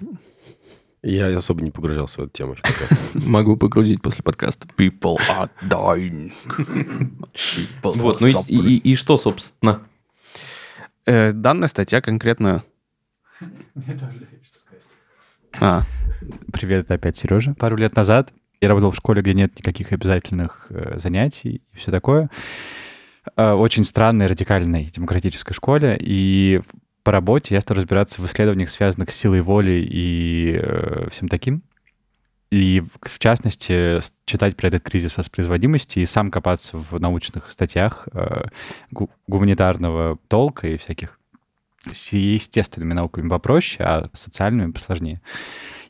Я 1.02 1.36
особо 1.36 1.60
не 1.62 1.70
погружался 1.70 2.20
в 2.22 2.24
эту 2.24 2.32
тему. 2.32 2.56
Могу 3.14 3.56
погрузить 3.58 4.00
после 4.00 4.22
подкаста. 4.22 4.66
People 4.78 5.16
are 5.28 5.50
dying. 5.68 6.32
People 6.56 7.92
Вот, 7.96 8.22
are 8.22 8.30
ну 8.32 8.42
и, 8.48 8.76
и- 8.76 8.92
и 8.92 8.94
что, 8.94 9.18
собственно? 9.18 9.82
Э, 11.06 11.32
Данная 11.32 11.68
статья 11.68 12.00
конкретно... 12.00 12.64
А, 15.60 15.82
Привет, 16.52 16.86
это 16.86 16.94
опять 16.94 17.16
Сережа. 17.16 17.54
Пару 17.54 17.76
лет 17.76 17.94
назад 17.94 18.32
я 18.60 18.68
работал 18.68 18.90
в 18.90 18.96
школе, 18.96 19.22
где 19.22 19.34
нет 19.34 19.56
никаких 19.58 19.92
обязательных 19.92 20.66
э, 20.70 20.98
занятий 20.98 21.62
и 21.72 21.76
все 21.76 21.90
такое. 21.90 22.30
Э, 23.36 23.52
очень 23.52 23.84
странной, 23.84 24.26
радикальной 24.26 24.84
демократической 24.86 25.52
школе. 25.52 25.96
И 26.00 26.62
по 27.02 27.12
работе 27.12 27.54
я 27.54 27.60
стал 27.60 27.76
разбираться 27.76 28.22
в 28.22 28.26
исследованиях, 28.26 28.70
связанных 28.70 29.10
с 29.10 29.16
силой 29.16 29.42
воли 29.42 29.86
и 29.86 30.58
э, 30.60 31.08
всем 31.10 31.28
таким. 31.28 31.62
И 32.54 32.84
в 33.02 33.18
частности 33.18 33.98
читать 34.26 34.56
про 34.56 34.68
этот 34.68 34.84
кризис 34.84 35.16
воспроизводимости 35.16 35.98
и 35.98 36.06
сам 36.06 36.28
копаться 36.28 36.78
в 36.78 37.00
научных 37.00 37.50
статьях 37.50 38.06
э, 38.12 38.44
гу- 38.92 39.10
гуманитарного 39.26 40.20
толка 40.28 40.68
и 40.68 40.76
всяких 40.76 41.18
с 41.92 42.12
естественными 42.12 42.92
науками 42.92 43.28
попроще, 43.28 43.84
а 43.84 44.08
социальными 44.12 44.70
посложнее. 44.70 45.20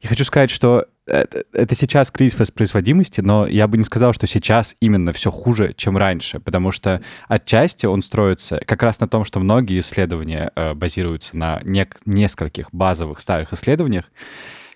Я 0.00 0.08
хочу 0.08 0.24
сказать, 0.24 0.50
что 0.50 0.86
это, 1.04 1.74
сейчас 1.74 2.10
кризис 2.10 2.38
воспроизводимости, 2.38 3.20
но 3.20 3.46
я 3.46 3.68
бы 3.68 3.76
не 3.76 3.84
сказал, 3.84 4.14
что 4.14 4.26
сейчас 4.26 4.74
именно 4.80 5.12
все 5.12 5.30
хуже, 5.30 5.74
чем 5.76 5.98
раньше, 5.98 6.40
потому 6.40 6.72
что 6.72 7.02
отчасти 7.28 7.84
он 7.84 8.00
строится 8.00 8.58
как 8.64 8.82
раз 8.82 9.00
на 9.00 9.08
том, 9.08 9.26
что 9.26 9.38
многие 9.38 9.80
исследования 9.80 10.50
э, 10.56 10.72
базируются 10.72 11.36
на 11.36 11.60
нек- 11.62 11.98
нескольких 12.06 12.68
базовых 12.72 13.20
старых 13.20 13.52
исследованиях, 13.52 14.10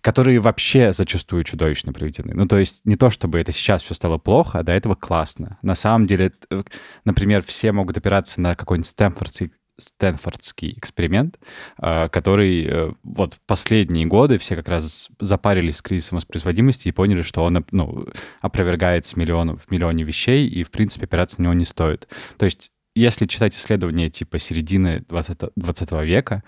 которые 0.00 0.40
вообще 0.40 0.92
зачастую 0.92 1.44
чудовищно 1.44 1.92
проведены. 1.92 2.34
Ну, 2.34 2.46
то 2.46 2.58
есть 2.58 2.84
не 2.84 2.96
то, 2.96 3.11
чтобы 3.11 3.38
это 3.40 3.52
сейчас 3.52 3.82
все 3.82 3.94
стало 3.94 4.18
плохо, 4.18 4.58
а 4.58 4.62
до 4.62 4.72
этого 4.72 4.94
классно. 4.94 5.58
На 5.62 5.74
самом 5.74 6.06
деле, 6.06 6.32
э, 6.50 6.62
например, 7.04 7.42
все 7.42 7.72
могут 7.72 7.96
опираться 7.96 8.40
на 8.40 8.54
какой-нибудь 8.54 8.88
Стэнфордский 8.88 9.52
Стэнфордский 9.80 10.76
эксперимент, 10.76 11.38
э, 11.80 12.08
который 12.08 12.64
э, 12.64 12.92
вот 13.04 13.38
последние 13.46 14.06
годы 14.06 14.38
все 14.38 14.56
как 14.56 14.68
раз 14.68 15.08
запарились 15.20 15.76
с 15.76 15.82
кризисом 15.82 16.16
воспроизводимости 16.16 16.88
и 16.88 16.92
поняли, 16.92 17.22
что 17.22 17.44
он 17.44 17.64
ну, 17.70 18.06
опровергается 18.40 19.18
миллионов, 19.18 19.62
в 19.62 19.70
миллионе 19.70 20.02
вещей, 20.02 20.48
и, 20.48 20.64
в 20.64 20.70
принципе, 20.70 21.04
опираться 21.04 21.40
на 21.40 21.44
него 21.44 21.54
не 21.54 21.64
стоит. 21.64 22.08
То 22.38 22.44
есть 22.44 22.72
если 22.98 23.26
читать 23.26 23.54
исследования 23.54 24.11
типа 24.11 24.40
середины 24.40 25.04
20, 25.08 25.52
20 25.54 25.92
века, 26.04 26.42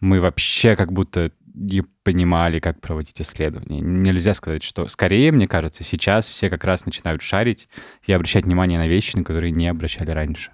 мы 0.00 0.20
вообще 0.20 0.74
как 0.74 0.92
будто 0.92 1.30
не 1.54 1.82
понимали, 2.02 2.60
как 2.60 2.80
проводить 2.80 3.20
исследования. 3.20 3.80
Нельзя 3.80 4.34
сказать, 4.34 4.62
что... 4.62 4.88
Скорее, 4.88 5.32
мне 5.32 5.46
кажется, 5.46 5.84
сейчас 5.84 6.28
все 6.28 6.50
как 6.50 6.64
раз 6.64 6.86
начинают 6.86 7.22
шарить 7.22 7.68
и 8.06 8.12
обращать 8.12 8.44
внимание 8.44 8.78
на 8.78 8.88
вещи, 8.88 9.16
на 9.16 9.24
которые 9.24 9.50
не 9.50 9.68
обращали 9.68 10.10
раньше. 10.10 10.52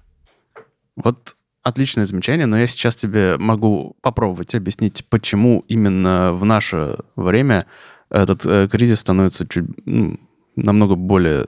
вот 0.96 1.37
отличное 1.62 2.06
замечание, 2.06 2.46
но 2.46 2.58
я 2.58 2.66
сейчас 2.66 2.96
тебе 2.96 3.37
могу 3.37 3.96
попробовать 4.00 4.54
объяснить, 4.54 5.04
почему 5.11 5.62
именно 5.68 6.32
в 6.32 6.44
наше 6.44 6.98
время 7.14 7.66
этот 8.11 8.44
э, 8.46 8.68
кризис 8.68 9.00
становится 9.00 9.46
чуть 9.46 9.66
ну, 9.87 10.18
намного 10.56 10.94
более 10.94 11.46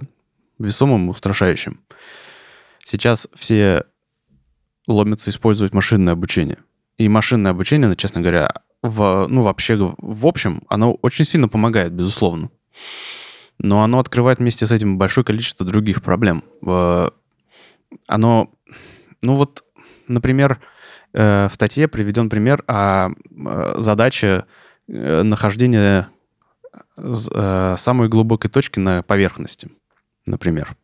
весомым, 0.59 1.09
устрашающим. 1.09 1.81
Сейчас 2.85 3.29
все 3.35 3.85
ломятся 4.87 5.31
использовать 5.31 5.73
машинное 5.73 6.13
обучение. 6.13 6.59
И 6.99 7.09
машинное 7.09 7.53
обучение, 7.53 7.89
ну, 7.89 7.95
честно 7.95 8.21
говоря, 8.21 8.53
в, 8.83 9.27
ну, 9.29 9.43
вообще, 9.43 9.77
в 9.99 10.27
общем, 10.27 10.63
оно 10.69 10.95
очень 11.03 11.25
сильно 11.25 11.49
помогает, 11.49 11.93
безусловно. 11.93 12.51
Но 13.59 13.83
оно 13.83 13.99
открывает 13.99 14.39
вместе 14.39 14.67
с 14.67 14.73
этим 14.73 14.97
большое 14.97 15.25
количество 15.25 15.67
других 15.67 16.03
проблем. 16.03 16.45
Э, 16.67 17.11
Оно, 18.07 18.51
ну 19.21 19.35
вот, 19.35 19.65
например, 20.09 20.61
э, 21.13 21.49
в 21.49 21.55
статье 21.55 21.89
приведен 21.89 22.31
пример 22.31 22.65
о 22.67 23.11
э, 23.11 23.75
задаче 23.79 24.47
нахождения 24.87 26.09
самой 26.97 28.09
глубокой 28.09 28.51
точки 28.51 28.81
на 28.81 29.05
поверхности, 29.05 29.71
например, 30.27 30.77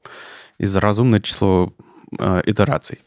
из-за 0.59 0.81
разумное 0.81 1.19
число 1.19 1.75
итераций. 2.13 3.01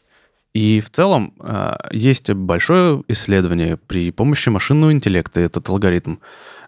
И 0.52 0.80
в 0.80 0.90
целом 0.90 1.34
э, 1.40 1.74
есть 1.92 2.30
большое 2.32 3.04
исследование 3.06 3.76
при 3.76 4.10
помощи 4.10 4.48
машинного 4.48 4.92
интеллекта, 4.92 5.40
этот 5.40 5.68
алгоритм 5.68 6.16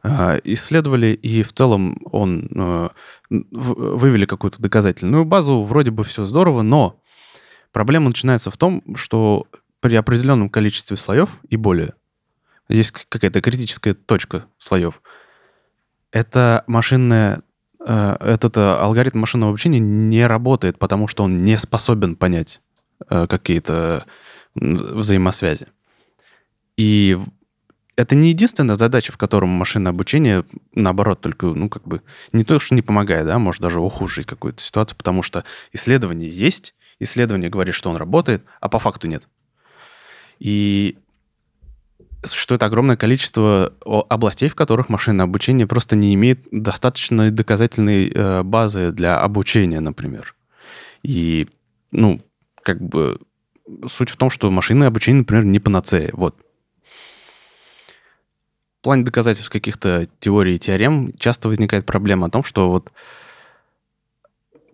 э, 0.04 0.40
исследовали, 0.44 1.08
и 1.08 1.42
в 1.42 1.52
целом 1.52 1.98
он 2.12 2.48
в- 2.52 2.92
вывели 3.50 4.24
какую-то 4.24 4.62
доказательную 4.62 5.24
базу, 5.24 5.64
вроде 5.64 5.90
бы 5.90 6.04
все 6.04 6.24
здорово, 6.24 6.62
но 6.62 7.00
проблема 7.72 8.08
начинается 8.08 8.52
в 8.52 8.56
том, 8.56 8.82
что 8.94 9.46
при 9.80 9.96
определенном 9.96 10.48
количестве 10.48 10.96
слоев 10.96 11.30
и 11.48 11.56
более 11.56 11.94
есть 12.68 12.92
какая-то 13.08 13.40
критическая 13.40 13.94
точка 13.94 14.44
слоев. 14.58 15.02
Это 16.12 16.62
машинная 16.68 17.42
этот 17.84 18.56
алгоритм 18.56 19.18
машинного 19.18 19.50
обучения 19.50 19.80
не 19.80 20.24
работает, 20.24 20.78
потому 20.78 21.08
что 21.08 21.24
он 21.24 21.44
не 21.44 21.58
способен 21.58 22.14
понять 22.14 22.60
какие-то 23.08 24.06
м, 24.60 24.76
взаимосвязи. 24.76 25.66
И 26.76 27.18
это 27.96 28.16
не 28.16 28.30
единственная 28.30 28.76
задача, 28.76 29.12
в 29.12 29.18
котором 29.18 29.50
машинное 29.50 29.90
обучение, 29.90 30.44
наоборот, 30.74 31.20
только, 31.20 31.46
ну, 31.46 31.68
как 31.68 31.86
бы, 31.86 32.02
не 32.32 32.44
то, 32.44 32.58
что 32.58 32.74
не 32.74 32.82
помогает, 32.82 33.26
да, 33.26 33.38
может 33.38 33.60
даже 33.60 33.80
ухудшить 33.80 34.26
какую-то 34.26 34.62
ситуацию, 34.62 34.96
потому 34.96 35.22
что 35.22 35.44
исследование 35.72 36.30
есть, 36.30 36.74
исследование 36.98 37.50
говорит, 37.50 37.74
что 37.74 37.90
он 37.90 37.96
работает, 37.96 38.44
а 38.60 38.68
по 38.68 38.78
факту 38.78 39.08
нет. 39.08 39.28
И 40.38 40.98
это 42.48 42.66
огромное 42.66 42.96
количество 42.96 43.72
областей, 43.84 44.48
в 44.48 44.54
которых 44.54 44.88
машинное 44.88 45.24
обучение 45.24 45.66
просто 45.66 45.96
не 45.96 46.14
имеет 46.14 46.46
достаточной 46.50 47.30
доказательной 47.30 48.08
э, 48.08 48.42
базы 48.42 48.92
для 48.92 49.18
обучения, 49.18 49.80
например. 49.80 50.34
И, 51.02 51.48
ну, 51.90 52.20
как 52.62 52.80
бы 52.80 53.20
суть 53.86 54.10
в 54.10 54.16
том, 54.16 54.30
что 54.30 54.50
машинное 54.50 54.88
обучение, 54.88 55.20
например, 55.20 55.44
не 55.44 55.60
панацея. 55.60 56.10
Вот. 56.12 56.36
В 58.80 58.84
плане 58.84 59.04
доказательств 59.04 59.52
каких-то 59.52 60.08
теорий 60.18 60.56
и 60.56 60.58
теорем 60.58 61.12
часто 61.18 61.48
возникает 61.48 61.86
проблема 61.86 62.26
о 62.26 62.30
том, 62.30 62.42
что 62.42 62.68
вот 62.68 62.90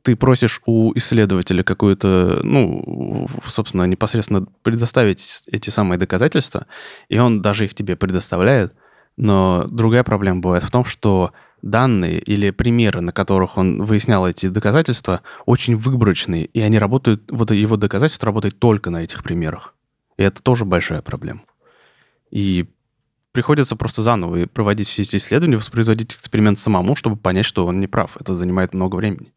ты 0.02 0.16
просишь 0.16 0.62
у 0.64 0.92
исследователя 0.94 1.62
какую-то, 1.62 2.40
ну, 2.42 3.28
собственно, 3.44 3.82
непосредственно 3.82 4.46
предоставить 4.62 5.42
эти 5.48 5.68
самые 5.68 5.98
доказательства, 5.98 6.66
и 7.10 7.18
он 7.18 7.42
даже 7.42 7.66
их 7.66 7.74
тебе 7.74 7.96
предоставляет, 7.96 8.74
но 9.18 9.66
другая 9.68 10.04
проблема 10.04 10.40
бывает 10.40 10.64
в 10.64 10.70
том, 10.70 10.86
что 10.86 11.32
данные 11.62 12.20
или 12.20 12.50
примеры, 12.50 13.00
на 13.00 13.12
которых 13.12 13.58
он 13.58 13.82
выяснял 13.82 14.26
эти 14.28 14.48
доказательства, 14.48 15.22
очень 15.46 15.74
выборочные, 15.74 16.44
и 16.46 16.60
они 16.60 16.78
работают, 16.78 17.22
вот 17.30 17.50
его 17.50 17.76
доказательства 17.76 18.26
работают 18.26 18.58
только 18.58 18.90
на 18.90 19.02
этих 19.02 19.22
примерах. 19.22 19.74
И 20.16 20.22
это 20.22 20.42
тоже 20.42 20.64
большая 20.64 21.02
проблема. 21.02 21.42
И 22.30 22.66
приходится 23.32 23.76
просто 23.76 24.02
заново 24.02 24.46
проводить 24.46 24.88
все 24.88 25.02
эти 25.02 25.16
исследования, 25.16 25.56
воспроизводить 25.56 26.14
эксперимент 26.14 26.58
самому, 26.58 26.96
чтобы 26.96 27.16
понять, 27.16 27.46
что 27.46 27.66
он 27.66 27.80
не 27.80 27.86
прав. 27.86 28.16
Это 28.18 28.34
занимает 28.34 28.74
много 28.74 28.96
времени. 28.96 29.32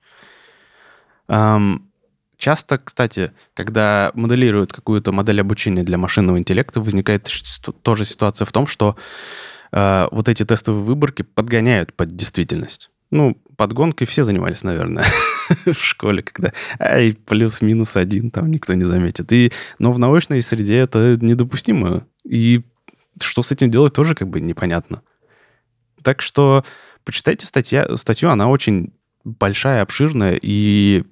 Часто, 2.38 2.80
кстати, 2.80 3.34
когда 3.54 4.12
моделируют 4.16 4.74
какую-то 4.74 5.12
модель 5.12 5.42
обучения 5.42 5.84
для 5.84 6.00
машинного 6.00 6.40
интеллекта, 6.40 6.82
возникает 6.82 7.30
тоже 7.84 8.04
ситуация 8.04 8.46
в 8.46 8.52
том, 8.52 8.66
что 8.66 8.96
э, 9.72 10.08
вот 10.12 10.30
эти 10.30 10.44
тестовые 10.46 10.84
выборки 10.84 11.22
подгоняют 11.22 11.94
под 11.94 12.16
действительность. 12.16 12.92
Ну, 13.12 13.36
подгонкой 13.58 14.08
все 14.08 14.24
занимались, 14.24 14.64
наверное, 14.64 15.04
в 15.66 15.74
школе, 15.74 16.24
когда 16.24 16.54
ай, 16.80 17.14
плюс-минус 17.14 17.98
один, 17.98 18.32
там 18.32 18.50
никто 18.50 18.74
не 18.74 18.86
заметит. 18.86 19.32
И, 19.34 19.52
но 19.80 19.92
в 19.92 20.00
научной 20.00 20.42
среде 20.42 20.78
это 20.78 21.18
недопустимо. 21.20 22.06
И 22.24 22.62
что 23.22 23.44
с 23.44 23.52
этим 23.52 23.70
делать, 23.70 23.94
тоже 23.94 24.16
как 24.16 24.30
бы 24.30 24.40
непонятно. 24.40 25.02
Так 26.04 26.22
что 26.22 26.64
почитайте 27.04 27.46
статья, 27.46 27.98
статью, 27.98 28.30
она 28.30 28.50
очень 28.50 28.94
большая, 29.24 29.82
обширная, 29.82 30.40
и 30.42 31.04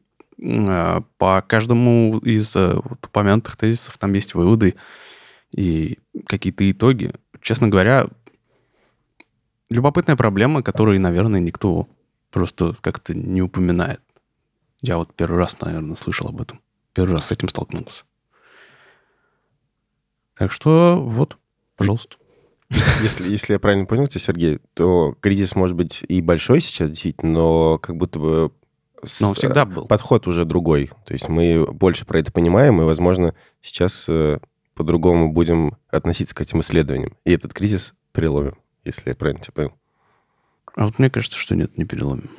э, 0.42 1.02
по 1.18 1.42
каждому 1.42 2.18
из 2.20 2.56
э, 2.56 2.76
вот 2.76 3.06
упомянутых 3.06 3.58
тезисов 3.58 3.98
там 3.98 4.14
есть 4.14 4.34
выводы 4.34 4.76
и 5.52 6.00
какие-то 6.26 6.70
итоги. 6.70 7.14
Честно 7.42 7.68
говоря, 7.68 8.08
любопытная 9.70 10.16
проблема, 10.16 10.62
которую, 10.64 11.00
наверное, 11.02 11.40
никто 11.40 11.88
просто 12.32 12.76
как-то 12.82 13.14
не 13.14 13.42
упоминает. 13.42 14.02
Я 14.82 14.98
вот 14.98 15.14
первый 15.14 15.38
раз, 15.38 15.60
наверное, 15.62 15.96
слышал 15.96 16.28
об 16.30 16.42
этом. 16.42 16.60
Первый 16.94 17.14
раз 17.14 17.28
с 17.28 17.32
этим 17.32 17.50
столкнулся. 17.50 18.04
Так 20.38 20.52
что 20.52 21.02
вот, 21.04 21.38
пожалуйста. 21.76 22.18
Если, 23.02 23.28
если 23.30 23.54
я 23.54 23.60
правильно 23.60 23.86
понял 23.86 24.08
тебя, 24.08 24.22
Сергей, 24.22 24.60
то 24.76 25.16
кризис 25.20 25.56
может 25.56 25.76
быть 25.76 26.04
и 26.08 26.22
большой 26.22 26.62
сейчас, 26.62 26.90
действительно, 26.90 27.32
но 27.34 27.78
как 27.80 27.98
будто 27.98 28.20
бы 28.20 28.52
с- 29.04 29.22
Но 29.22 29.30
он 29.30 29.34
всегда 29.34 29.66
был. 29.66 29.86
подход 29.88 30.28
уже 30.28 30.46
другой. 30.46 30.92
То 31.06 31.14
есть 31.14 31.28
мы 31.30 31.66
больше 31.72 32.06
про 32.06 32.20
это 32.20 32.32
понимаем, 32.32 32.80
и, 32.80 32.86
возможно, 32.86 33.34
сейчас 33.62 34.06
э, 34.08 34.40
по-другому 34.76 35.32
будем 35.34 35.78
относиться 35.90 36.36
к 36.36 36.42
этим 36.42 36.60
исследованиям. 36.60 37.18
И 37.26 37.32
этот 37.32 37.54
кризис 37.54 37.96
переломим, 38.12 38.56
если 38.90 39.10
я 39.10 39.16
правильно 39.16 39.42
тебя 39.42 39.54
понял. 39.54 39.74
А 40.76 40.86
вот 40.86 41.00
мне 41.00 41.10
кажется, 41.10 41.38
что 41.38 41.56
нет, 41.56 41.78
не 41.78 41.86
переломим. 41.86 42.30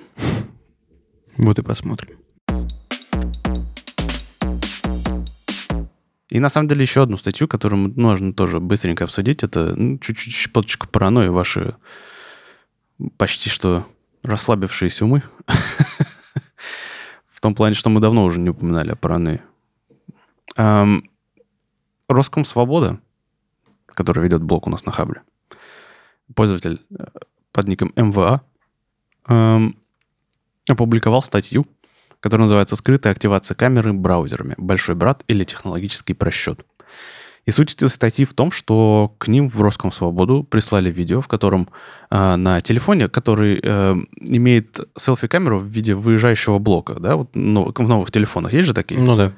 Вот 1.37 1.59
и 1.59 1.63
посмотрим. 1.63 2.19
И 6.29 6.39
на 6.39 6.49
самом 6.49 6.69
деле 6.69 6.83
еще 6.83 7.03
одну 7.03 7.17
статью, 7.17 7.49
которую 7.49 7.93
можно 7.97 8.33
тоже 8.33 8.61
быстренько 8.61 9.05
обсудить, 9.05 9.43
это 9.43 9.75
ну, 9.75 9.99
чуть-чуть 9.99 10.33
щепоточку 10.33 10.87
паранойи 10.87 11.29
ваши 11.29 11.75
почти 13.17 13.51
что 13.51 13.87
расслабившиеся 14.23 15.05
умы. 15.05 15.23
В 17.29 17.41
том 17.41 17.55
плане, 17.55 17.75
что 17.75 17.91
мы 17.91 18.01
давно 18.01 18.25
уже 18.25 18.39
не 18.39 18.51
упоминали 18.51 18.93
о 18.93 18.97
паранойи. 18.97 19.41
Эм, 20.57 21.11
Роском 22.09 22.45
Свобода, 22.45 23.01
который 23.87 24.23
ведет 24.23 24.43
блог 24.43 24.67
у 24.67 24.71
нас 24.71 24.85
на 24.85 24.93
Хабре, 24.93 25.23
пользователь 26.35 26.81
э, 26.99 27.05
под 27.53 27.69
ником 27.69 27.93
МВА, 27.97 28.43
эм, 29.29 29.77
опубликовал 30.69 31.23
статью, 31.23 31.67
который 32.21 32.43
называется 32.43 32.77
«Скрытая 32.77 33.13
активация 33.13 33.55
камеры 33.55 33.93
браузерами. 33.93 34.55
Большой 34.59 34.95
брат 34.95 35.25
или 35.29 35.45
технологический 35.45 36.15
просчет». 36.15 36.65
И 37.47 37.51
суть 37.51 37.75
этой 37.75 37.89
статьи 37.89 38.25
в 38.25 38.35
том, 38.35 38.53
что 38.53 39.15
к 39.19 39.29
ним 39.29 39.49
в 39.49 39.61
Роском 39.63 39.93
Свободу 39.93 40.45
прислали 40.45 40.91
видео, 40.91 41.21
в 41.21 41.29
котором 41.29 41.69
э, 42.11 42.37
на 42.37 42.61
телефоне, 42.61 43.09
который 43.09 43.59
э, 43.63 43.97
имеет 44.21 44.81
селфи-камеру 44.97 45.59
в 45.59 45.65
виде 45.65 45.95
выезжающего 45.95 46.59
блока, 46.59 47.01
да, 47.01 47.17
вот 47.17 47.35
нов- 47.35 47.73
в 47.75 47.89
новых 47.89 48.11
телефонах 48.11 48.53
есть 48.53 48.69
же 48.69 48.75
такие? 48.75 49.01
Ну 49.01 49.17
да. 49.17 49.33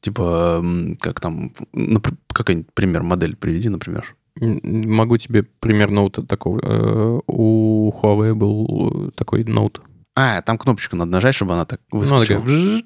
Типа, 0.00 0.62
как 1.00 1.20
там, 1.20 1.54
какой-нибудь 2.28 2.74
пример, 2.74 3.02
модель 3.02 3.36
приведи, 3.36 3.70
например. 3.70 4.14
Могу 4.40 5.16
тебе 5.16 5.44
пример 5.44 5.90
ноута 5.90 6.22
такого. 6.22 6.60
э, 6.62 7.20
У 7.26 7.92
Huawei 8.02 8.34
был 8.34 9.08
э, 9.08 9.10
такой 9.12 9.44
ноут. 9.44 9.80
А, 10.16 10.42
там 10.42 10.58
кнопочку 10.58 10.96
надо 10.96 11.10
нажать, 11.12 11.34
чтобы 11.34 11.54
она 11.54 11.64
так 11.64 11.80
Ну, 11.92 12.00
выскочила. 12.00 12.40
вжж. 12.40 12.82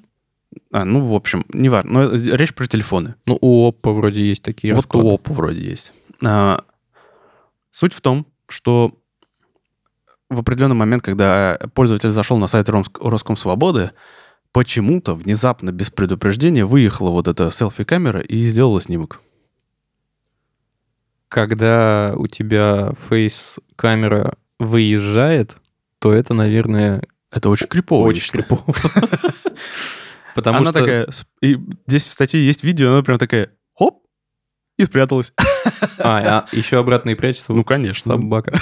А, 0.71 0.85
ну, 0.85 1.05
в 1.05 1.13
общем, 1.13 1.45
не 1.49 1.69
важно. 1.69 1.91
Но 1.91 2.03
э, 2.15 2.17
речь 2.37 2.53
про 2.53 2.65
телефоны. 2.67 3.15
Ну, 3.25 3.37
у 3.41 3.69
Oppo 3.69 3.93
вроде 3.93 4.21
есть 4.27 4.43
такие 4.43 4.73
Вот 4.73 4.83
расклады. 4.85 5.07
у 5.07 5.15
Oppo 5.15 5.33
вроде 5.33 5.61
есть. 5.61 5.93
А, 6.23 6.63
суть 7.71 7.93
в 7.93 8.01
том, 8.01 8.25
что 8.47 8.93
в 10.29 10.39
определенный 10.39 10.75
момент, 10.75 11.01
когда 11.03 11.57
пользователь 11.73 12.09
зашел 12.09 12.37
на 12.37 12.45
сайт 12.47 12.69
Роском 12.69 13.35
Свободы, 13.37 13.91
почему-то 14.51 15.15
внезапно, 15.15 15.71
без 15.71 15.89
предупреждения, 15.89 16.65
выехала 16.65 17.09
вот 17.09 17.27
эта 17.27 17.49
селфи-камера 17.49 18.19
и 18.19 18.39
сделала 18.41 18.81
снимок. 18.81 19.21
Когда 21.29 22.13
у 22.15 22.27
тебя 22.27 22.91
фейс-камера 23.07 24.33
выезжает, 24.59 25.55
то 25.99 26.11
это, 26.11 26.33
наверное, 26.33 27.03
Это 27.31 27.49
очень 27.49 27.67
крипово. 27.67 28.07
очень 28.07 28.31
крипово. 28.31 28.65
Потому 30.35 30.57
она 30.57 30.71
что... 30.71 30.79
такая... 30.79 31.07
И 31.41 31.57
здесь 31.87 32.07
в 32.07 32.11
статье 32.11 32.43
есть 32.43 32.63
видео, 32.63 32.93
она 32.93 33.03
прям 33.03 33.19
такая... 33.19 33.49
Хоп! 33.77 34.03
И 34.77 34.85
спряталась. 34.85 35.33
А, 36.01 36.45
а 36.51 36.55
еще 36.55 36.79
обратно 36.79 37.09
и 37.09 37.15
прячется. 37.15 37.51
Ну, 37.51 37.59
вот 37.59 37.67
конечно. 37.67 38.13
Собака. 38.13 38.57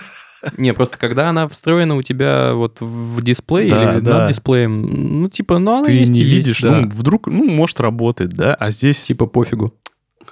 Не, 0.56 0.74
просто 0.74 0.98
когда 0.98 1.28
она 1.28 1.46
встроена 1.46 1.94
у 1.94 2.02
тебя 2.02 2.54
вот 2.54 2.80
в 2.80 3.22
дисплей 3.22 3.70
Да, 3.70 3.92
или 3.92 4.00
да. 4.00 4.18
над 4.18 4.28
дисплеем, 4.28 5.20
ну, 5.22 5.28
типа, 5.28 5.58
ну, 5.58 5.76
она 5.76 5.84
Ты 5.84 5.92
есть 5.92 6.10
не 6.10 6.20
и 6.20 6.24
есть, 6.24 6.48
видишь, 6.48 6.62
да. 6.62 6.72
ну, 6.72 6.88
вдруг, 6.88 7.28
ну, 7.28 7.48
может 7.48 7.78
работать, 7.80 8.30
да? 8.30 8.54
А 8.54 8.70
здесь, 8.70 9.00
Типа 9.00 9.26
пофигу. 9.26 9.72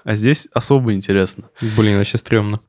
А 0.09 0.17
здесь 0.17 0.49
особо 0.55 0.95
интересно. 0.95 1.51
Блин, 1.77 1.99
вообще 1.99 2.17
стрёмно. 2.17 2.61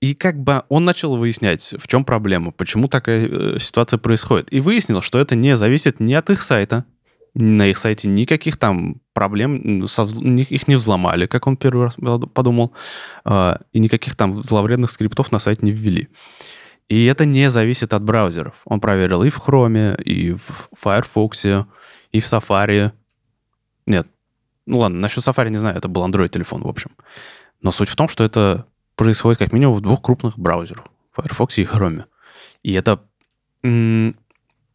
И 0.00 0.14
как 0.14 0.40
бы 0.40 0.62
он 0.68 0.84
начал 0.84 1.16
выяснять, 1.16 1.74
в 1.76 1.88
чем 1.88 2.04
проблема, 2.04 2.52
почему 2.52 2.86
такая 2.86 3.26
э, 3.26 3.58
ситуация 3.58 3.98
происходит. 3.98 4.52
И 4.52 4.60
выяснил, 4.60 5.02
что 5.02 5.18
это 5.18 5.34
не 5.34 5.56
зависит 5.56 5.98
ни 5.98 6.14
от 6.14 6.30
их 6.30 6.42
сайта, 6.42 6.84
На 7.34 7.66
их 7.66 7.76
сайте 7.76 8.06
никаких 8.06 8.56
там 8.56 9.00
проблем, 9.14 9.84
их 9.84 10.68
не 10.68 10.76
взломали, 10.76 11.26
как 11.26 11.48
он 11.48 11.56
первый 11.56 11.86
раз 11.86 11.96
подумал, 12.32 12.72
а, 13.24 13.58
и 13.72 13.80
никаких 13.80 14.14
там 14.14 14.44
зловредных 14.44 14.92
скриптов 14.92 15.32
на 15.32 15.40
сайт 15.40 15.64
не 15.64 15.72
ввели. 15.72 16.08
И 16.88 17.04
это 17.06 17.24
не 17.24 17.50
зависит 17.50 17.92
от 17.94 18.04
браузеров. 18.04 18.54
Он 18.64 18.78
проверил 18.78 19.24
и 19.24 19.30
в 19.30 19.38
Chrome, 19.38 20.00
и 20.00 20.34
в 20.34 20.68
Firefox, 20.80 21.46
и 22.12 22.20
в 22.20 22.24
Safari. 22.24 22.92
Ну 24.70 24.78
ладно, 24.78 25.00
насчет 25.00 25.24
Safari 25.24 25.50
не 25.50 25.56
знаю, 25.56 25.76
это 25.76 25.88
был 25.88 26.06
Android-телефон, 26.06 26.62
в 26.62 26.68
общем. 26.68 26.92
Но 27.60 27.72
суть 27.72 27.88
в 27.88 27.96
том, 27.96 28.08
что 28.08 28.22
это 28.22 28.66
происходит 28.94 29.40
как 29.40 29.52
минимум 29.52 29.74
в 29.74 29.80
двух 29.80 30.00
крупных 30.00 30.38
браузерах. 30.38 30.84
Firefox 31.12 31.58
и 31.58 31.64
Chrome. 31.64 32.04
И 32.62 32.72
это 32.74 33.00
м, 33.64 34.14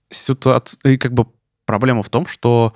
ситуация... 0.10 0.78
И 0.84 0.98
как 0.98 1.14
бы 1.14 1.28
проблема 1.66 2.04
в 2.04 2.10
том, 2.10 2.26
что 2.26 2.74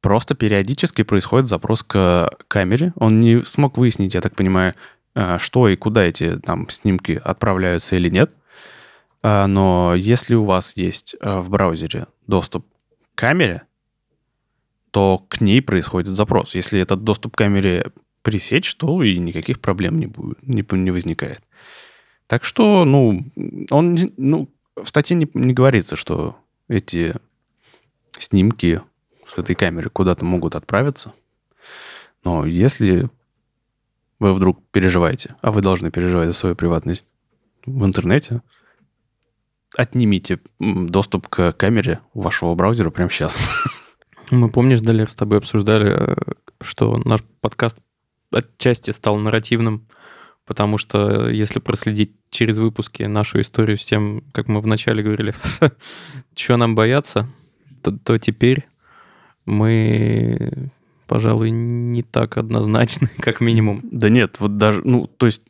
просто 0.00 0.34
периодически 0.34 1.02
происходит 1.02 1.46
запрос 1.46 1.82
к 1.82 2.30
камере. 2.48 2.94
Он 2.96 3.20
не 3.20 3.44
смог 3.44 3.76
выяснить, 3.76 4.14
я 4.14 4.22
так 4.22 4.34
понимаю, 4.34 4.74
э, 5.14 5.36
что 5.36 5.68
и 5.68 5.76
куда 5.76 6.04
эти 6.04 6.38
там 6.38 6.70
снимки 6.70 7.20
отправляются 7.22 7.96
или 7.96 8.08
нет. 8.08 8.32
А, 9.22 9.46
Но 9.46 9.94
если 9.94 10.34
у 10.34 10.46
вас 10.46 10.74
есть 10.74 11.16
э, 11.20 11.40
в 11.40 11.50
браузере 11.50 12.06
доступ 12.26 12.64
к 13.14 13.18
камере, 13.18 13.64
то 14.90 15.24
к 15.28 15.40
ней 15.40 15.62
происходит 15.62 16.08
запрос. 16.08 16.54
Если 16.54 16.80
этот 16.80 17.04
доступ 17.04 17.34
к 17.34 17.38
камере 17.38 17.92
пресечь, 18.22 18.74
то 18.74 19.02
и 19.02 19.18
никаких 19.18 19.60
проблем 19.60 19.98
не 19.98 20.06
будет, 20.06 20.42
не, 20.42 20.64
не 20.70 20.90
возникает. 20.90 21.42
Так 22.26 22.44
что, 22.44 22.84
ну, 22.84 23.24
он, 23.70 23.96
ну, 24.16 24.48
в 24.76 24.86
статье 24.86 25.16
не, 25.16 25.28
не 25.34 25.52
говорится, 25.52 25.96
что 25.96 26.36
эти 26.68 27.14
снимки 28.18 28.80
с 29.26 29.38
этой 29.38 29.54
камеры 29.54 29.90
куда-то 29.90 30.24
могут 30.24 30.54
отправиться. 30.54 31.12
Но 32.24 32.44
если 32.44 33.08
вы 34.18 34.34
вдруг 34.34 34.62
переживаете, 34.70 35.36
а 35.40 35.50
вы 35.50 35.62
должны 35.62 35.90
переживать 35.90 36.28
за 36.28 36.34
свою 36.34 36.54
приватность 36.54 37.06
в 37.64 37.84
интернете, 37.84 38.42
отнимите 39.76 40.40
доступ 40.58 41.28
к 41.28 41.52
камере 41.52 42.00
вашего 42.12 42.54
браузера 42.54 42.90
прямо 42.90 43.10
сейчас. 43.10 43.38
Мы, 44.30 44.48
помнишь, 44.48 44.80
Далер, 44.80 45.10
с 45.10 45.14
тобой 45.14 45.38
обсуждали, 45.38 45.94
э, 45.96 46.16
что 46.60 47.00
наш 47.04 47.20
подкаст 47.40 47.78
отчасти 48.32 48.92
стал 48.92 49.16
нарративным, 49.16 49.86
потому 50.46 50.78
что 50.78 51.28
э, 51.28 51.34
если 51.34 51.58
проследить 51.58 52.12
через 52.30 52.58
выпуски 52.58 53.02
нашу 53.04 53.40
историю 53.40 53.76
с 53.76 53.84
тем, 53.84 54.22
как 54.32 54.48
мы 54.48 54.60
вначале 54.60 55.02
говорили, 55.02 55.34
чего 56.34 56.56
нам 56.56 56.74
бояться, 56.74 57.28
то, 57.82 57.90
то 57.92 58.18
теперь 58.18 58.66
мы, 59.46 60.70
пожалуй, 61.06 61.50
не 61.50 62.02
так 62.02 62.36
однозначны, 62.36 63.08
как 63.18 63.40
минимум. 63.40 63.80
Да 63.90 64.08
нет, 64.08 64.36
вот 64.38 64.58
даже, 64.58 64.82
ну, 64.84 65.06
то 65.06 65.26
есть 65.26 65.42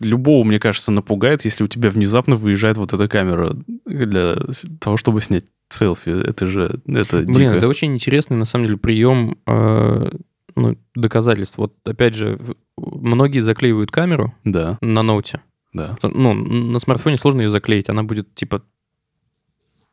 любого, 0.00 0.44
мне 0.44 0.58
кажется, 0.58 0.92
напугает, 0.92 1.46
если 1.46 1.64
у 1.64 1.66
тебя 1.66 1.88
внезапно 1.88 2.36
выезжает 2.36 2.76
вот 2.76 2.92
эта 2.92 3.08
камера 3.08 3.56
для 3.86 4.36
того, 4.80 4.98
чтобы 4.98 5.22
снять 5.22 5.46
селфи. 5.72 6.10
Это 6.10 6.48
же, 6.48 6.80
это 6.86 7.18
Блин, 7.22 7.32
дико. 7.32 7.50
это 7.56 7.68
очень 7.68 7.92
интересный, 7.94 8.36
на 8.36 8.44
самом 8.44 8.64
деле, 8.66 8.76
прием 8.78 9.36
э, 9.46 10.10
ну, 10.56 10.76
доказательств. 10.94 11.58
Вот, 11.58 11.74
опять 11.84 12.14
же, 12.14 12.38
многие 12.76 13.40
заклеивают 13.40 13.90
камеру 13.90 14.34
Да, 14.44 14.78
на 14.80 15.02
ноуте. 15.02 15.40
да. 15.72 15.96
Ну, 16.02 16.34
на 16.34 16.78
смартфоне 16.78 17.16
сложно 17.18 17.40
ее 17.42 17.48
заклеить, 17.50 17.88
она 17.88 18.02
будет, 18.02 18.34
типа, 18.34 18.62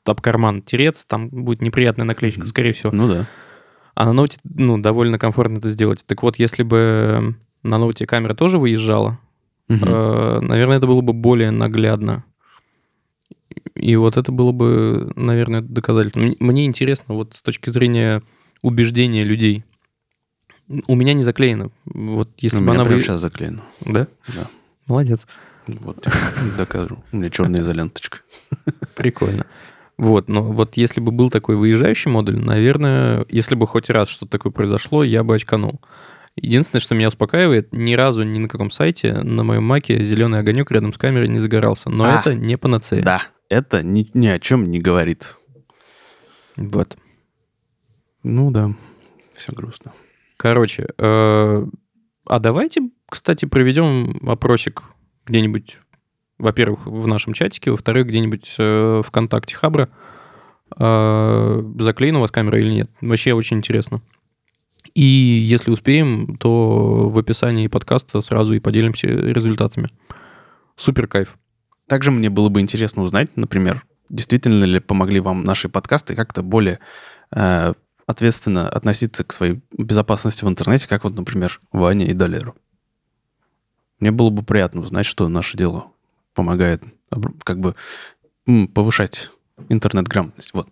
об 0.05 0.21
карман 0.21 0.61
тереться, 0.61 1.05
там 1.07 1.30
будет 1.30 1.61
неприятная 1.61 2.05
наклеечка, 2.05 2.45
скорее 2.47 2.73
всего. 2.73 2.91
Ну 2.91 3.07
да. 3.07 3.25
А 3.95 4.05
на 4.05 4.13
ноуте, 4.13 4.39
ну, 4.43 4.77
довольно 4.77 5.19
комфортно 5.19 5.57
это 5.57 5.69
сделать. 5.69 6.03
Так 6.05 6.23
вот, 6.23 6.38
если 6.39 6.63
бы 6.63 7.36
на 7.63 7.77
ноуте 7.77 8.05
камера 8.07 8.34
тоже 8.34 8.57
выезжала, 8.57 9.19
Мгм. 9.67 9.84
э, 9.86 10.39
наверное, 10.41 10.77
это 10.77 10.88
было 10.88 11.01
бы 11.01 11.13
более 11.13 11.51
наглядно. 11.51 12.23
И 13.76 13.95
вот 13.95 14.17
это 14.17 14.32
было 14.32 14.51
бы, 14.51 15.11
наверное, 15.15 15.61
доказательство. 15.61 16.20
М- 16.20 16.36
Мне 16.39 16.65
интересно, 16.65 17.13
вот 17.15 17.34
с 17.34 17.41
точки 17.41 17.70
зрения 17.70 18.22
убеждения 18.61 19.24
людей. 19.24 19.63
У 20.88 20.95
меня 20.95 21.13
не 21.13 21.24
заклеено. 21.24 21.72
Вот 21.86 22.30
если 22.38 22.57
У 22.57 22.61
бы 22.61 22.65
меня 22.67 22.76
она 22.76 22.86
прямо 22.86 23.01
сейчас 23.01 23.22
заклеено. 23.22 23.63
Да? 23.82 24.07
Да. 24.28 24.47
Молодец. 24.86 25.28
Вот, 25.67 26.05
докажу. 26.57 27.03
У 27.11 27.17
меня 27.17 27.30
черная 27.30 27.61
изоленточка. 27.61 28.20
Прикольно. 28.95 29.45
Вот, 29.97 30.30
но 30.30 30.41
вот 30.43 30.78
если 30.78 31.01
бы 31.01 31.11
был 31.11 31.30
такой 31.30 31.57
выезжающий 31.57 32.09
модуль, 32.09 32.38
наверное, 32.39 33.26
если 33.30 33.55
бы 33.55 33.67
хоть 33.67 33.89
раз 33.89 34.09
что-то 34.09 34.32
такое 34.32 34.51
произошло, 34.51 35.03
я 35.03 35.24
бы 35.24 35.36
очканул. 35.36 35.82
Единственное, 36.36 36.80
что 36.80 36.95
меня 36.95 37.09
успокаивает, 37.09 37.74
ни 37.74 37.93
разу 37.95 38.24
ни 38.24 38.39
на 38.39 38.47
каком 38.47 38.70
сайте 38.70 39.13
на 39.24 39.43
моем 39.43 39.63
маке 39.65 40.01
зеленый 40.03 40.39
огонек 40.39 40.72
рядом 40.72 40.93
с 40.93 40.97
камерой 40.97 41.28
не 41.28 41.39
загорался. 41.39 41.89
Но 41.89 42.05
А, 42.05 42.20
это 42.22 42.34
не 42.34 42.57
панацея. 42.57 43.01
Да, 43.03 43.24
это 43.50 43.84
ни, 43.84 44.10
ни 44.14 44.28
о 44.28 44.39
чем 44.39 44.70
не 44.70 44.80
говорит. 44.80 45.38
Вот. 46.56 46.97
Ну 48.24 48.52
да, 48.52 48.76
все 49.34 49.54
грустно. 49.54 49.93
Короче, 50.38 50.88
э, 50.97 51.66
а 52.26 52.39
давайте, 52.39 52.89
кстати, 53.10 53.45
проведем 53.45 54.20
опросик 54.28 54.84
где-нибудь, 55.26 55.80
во-первых, 56.38 56.86
в 56.86 57.08
нашем 57.08 57.34
чатике, 57.34 57.72
во-вторых, 57.72 58.08
где-нибудь 58.08 58.56
э, 58.58 59.02
ВКонтакте 59.06 59.56
Хабра. 59.56 59.89
Э, 60.78 61.62
заклеена 61.80 62.20
у 62.20 62.22
вас 62.22 62.32
камера 62.32 62.60
или 62.60 62.72
нет? 62.72 62.91
Вообще 63.02 63.34
очень 63.34 63.58
интересно. 63.58 64.02
И 64.93 65.04
если 65.04 65.72
успеем, 65.72 66.38
то 66.38 67.10
в 67.10 67.18
описании 67.18 67.68
подкаста 67.68 68.22
сразу 68.22 68.54
и 68.54 68.60
поделимся 68.60 69.08
результатами. 69.08 69.89
Супер 70.76 71.08
кайф. 71.08 71.38
Также 71.90 72.12
мне 72.12 72.30
было 72.30 72.50
бы 72.50 72.62
интересно 72.62 73.02
узнать, 73.02 73.36
например, 73.36 73.84
действительно 74.10 74.64
ли 74.64 74.80
помогли 74.80 75.20
вам 75.20 75.44
наши 75.44 75.70
подкасты 75.70 76.16
как-то 76.16 76.44
более 76.44 76.80
э, 77.32 77.74
ответственно 78.06 78.70
относиться 78.70 79.24
к 79.24 79.34
своей 79.34 79.60
безопасности 79.76 80.46
в 80.46 80.48
интернете, 80.48 80.88
как 80.88 81.04
вот, 81.04 81.16
например, 81.16 81.60
Ваня 81.72 82.06
и 82.06 82.14
Далеру. 82.14 82.56
Мне 84.00 84.12
было 84.12 84.30
бы 84.30 84.44
приятно 84.44 84.82
узнать, 84.82 85.08
что 85.08 85.28
наше 85.28 85.58
дело 85.58 85.92
помогает 86.36 86.84
как 87.44 87.60
бы 87.60 87.76
повышать 88.74 89.32
интернет-грамотность. 89.68 90.54
Вот. 90.54 90.70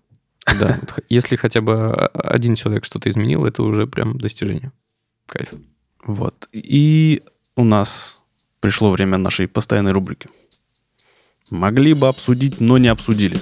Да, 0.60 0.80
если 1.10 1.36
хотя 1.36 1.62
бы 1.62 1.94
один 1.94 2.54
человек 2.54 2.86
что-то 2.86 3.10
изменил, 3.10 3.46
это 3.46 3.64
уже 3.64 3.88
прям 3.88 4.20
достижение. 4.20 4.72
Кайф. 5.26 5.54
Вот. 6.06 6.48
И 6.54 7.24
у 7.56 7.64
нас 7.64 8.24
пришло 8.60 8.92
время 8.92 9.18
нашей 9.18 9.48
постоянной 9.48 9.92
рубрики. 9.92 10.30
Могли 11.52 11.94
бы 11.94 12.08
обсудить, 12.08 12.60
но 12.60 12.78
не 12.78 12.90
обсудили. 12.90 13.38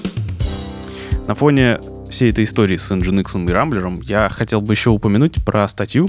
На 1.27 1.33
фоне 1.33 1.79
всей 2.09 2.29
этой 2.29 2.43
истории 2.43 2.77
с 2.77 2.91
Nginx 2.91 3.49
и 3.49 3.51
Рамблером 3.51 3.99
я 4.01 4.29
хотел 4.29 4.61
бы 4.61 4.73
еще 4.73 4.91
упомянуть 4.91 5.43
про 5.43 5.67
статью, 5.67 6.07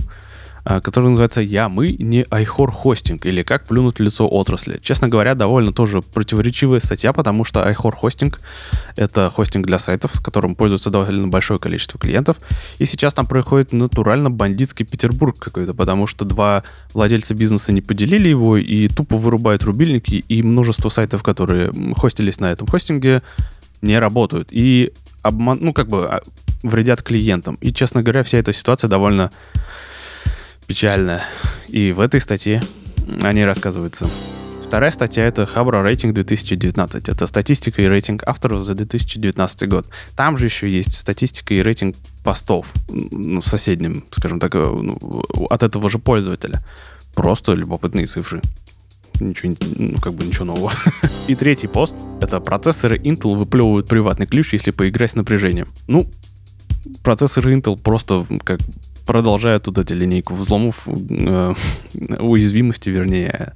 а, 0.68 0.80
которая 0.80 1.10
называется 1.10 1.40
«Я, 1.40 1.68
мы, 1.68 1.92
не 1.92 2.22
iHor 2.22 2.72
хостинг» 2.72 3.24
или 3.24 3.44
«Как 3.44 3.66
плюнуть 3.66 4.00
в 4.00 4.02
лицо 4.02 4.26
отрасли». 4.26 4.80
Честно 4.82 5.06
говоря, 5.06 5.36
довольно 5.36 5.72
тоже 5.72 6.02
противоречивая 6.02 6.80
статья, 6.80 7.12
потому 7.12 7.44
что 7.44 7.60
iHor 7.60 7.92
хостинг— 7.92 8.40
это 8.96 9.30
хостинг 9.30 9.64
для 9.64 9.78
сайтов, 9.78 10.20
которым 10.20 10.56
пользуется 10.56 10.90
довольно 10.90 11.28
большое 11.28 11.60
количество 11.60 12.00
клиентов, 12.00 12.38
и 12.80 12.84
сейчас 12.84 13.14
там 13.14 13.26
происходит 13.26 13.72
натурально 13.72 14.28
бандитский 14.28 14.84
Петербург 14.84 15.38
какой-то, 15.38 15.72
потому 15.72 16.08
что 16.08 16.24
два 16.24 16.64
владельца 16.92 17.36
бизнеса 17.36 17.72
не 17.72 17.80
поделили 17.80 18.28
его 18.28 18.56
и 18.56 18.88
тупо 18.88 19.18
вырубают 19.18 19.62
рубильники, 19.62 20.24
и 20.28 20.42
множество 20.42 20.88
сайтов, 20.88 21.22
которые 21.22 21.70
хостились 21.94 22.40
на 22.40 22.50
этом 22.50 22.66
хостинге, 22.66 23.22
не 23.82 23.96
работают. 24.00 24.48
И 24.50 24.92
обман, 25.22 25.58
ну, 25.60 25.72
как 25.72 25.86
бы 25.86 26.06
а, 26.06 26.22
вредят 26.64 27.02
клиентам. 27.02 27.56
И, 27.60 27.72
честно 27.72 28.02
говоря, 28.02 28.24
вся 28.24 28.38
эта 28.38 28.52
ситуация 28.52 28.88
довольно 28.88 29.30
печальная. 30.66 31.22
И 31.68 31.92
в 31.92 32.00
этой 32.00 32.20
статье 32.20 32.62
о 33.22 33.32
ней 33.32 33.44
рассказывается. 33.44 34.06
Вторая 34.66 34.90
статья— 34.90 35.24
это 35.26 35.46
Хабра 35.46 35.80
рейтинг 35.80 36.14
2019. 36.14 37.08
Это 37.08 37.26
статистика 37.28 37.82
и 37.82 37.86
рейтинг 37.86 38.24
авторов 38.26 38.64
за 38.64 38.74
2019 38.74 39.68
год. 39.68 39.86
Там 40.16 40.36
же 40.36 40.46
еще 40.46 40.68
есть 40.68 40.92
статистика 40.92 41.54
и 41.54 41.62
рейтинг 41.62 41.94
постов 42.24 42.66
ну, 42.88 43.42
соседним, 43.42 44.04
скажем 44.10 44.40
так, 44.40 44.56
э, 44.56 44.58
ну, 44.58 45.22
от 45.48 45.62
этого 45.62 45.88
же 45.88 46.00
пользователя. 46.00 46.60
Просто 47.14 47.52
любопытные 47.52 48.06
цифры. 48.06 48.42
Ничего, 49.20 49.54
ну, 49.76 49.98
как 50.00 50.14
бы 50.14 50.26
ничего 50.26 50.46
нового. 50.46 50.72
И 51.28 51.36
третий 51.36 51.68
пост— 51.68 51.94
это 52.20 52.40
процессоры 52.40 52.98
Intel 52.98 53.36
выплевывают 53.36 53.86
приватный 53.86 54.26
ключ, 54.26 54.52
если 54.52 54.72
поиграть 54.72 55.12
с 55.12 55.14
напряжением. 55.14 55.68
Ну, 55.86 56.06
процессоры 57.04 57.54
Intel 57.54 57.80
просто 57.80 58.26
как 58.42 58.58
продолжают 59.06 59.66
вот 59.66 59.78
эти 59.78 59.92
линейку 59.92 60.34
взломов, 60.34 60.86
э, 60.86 61.54
уязвимости, 62.18 62.90
вернее. 62.90 63.52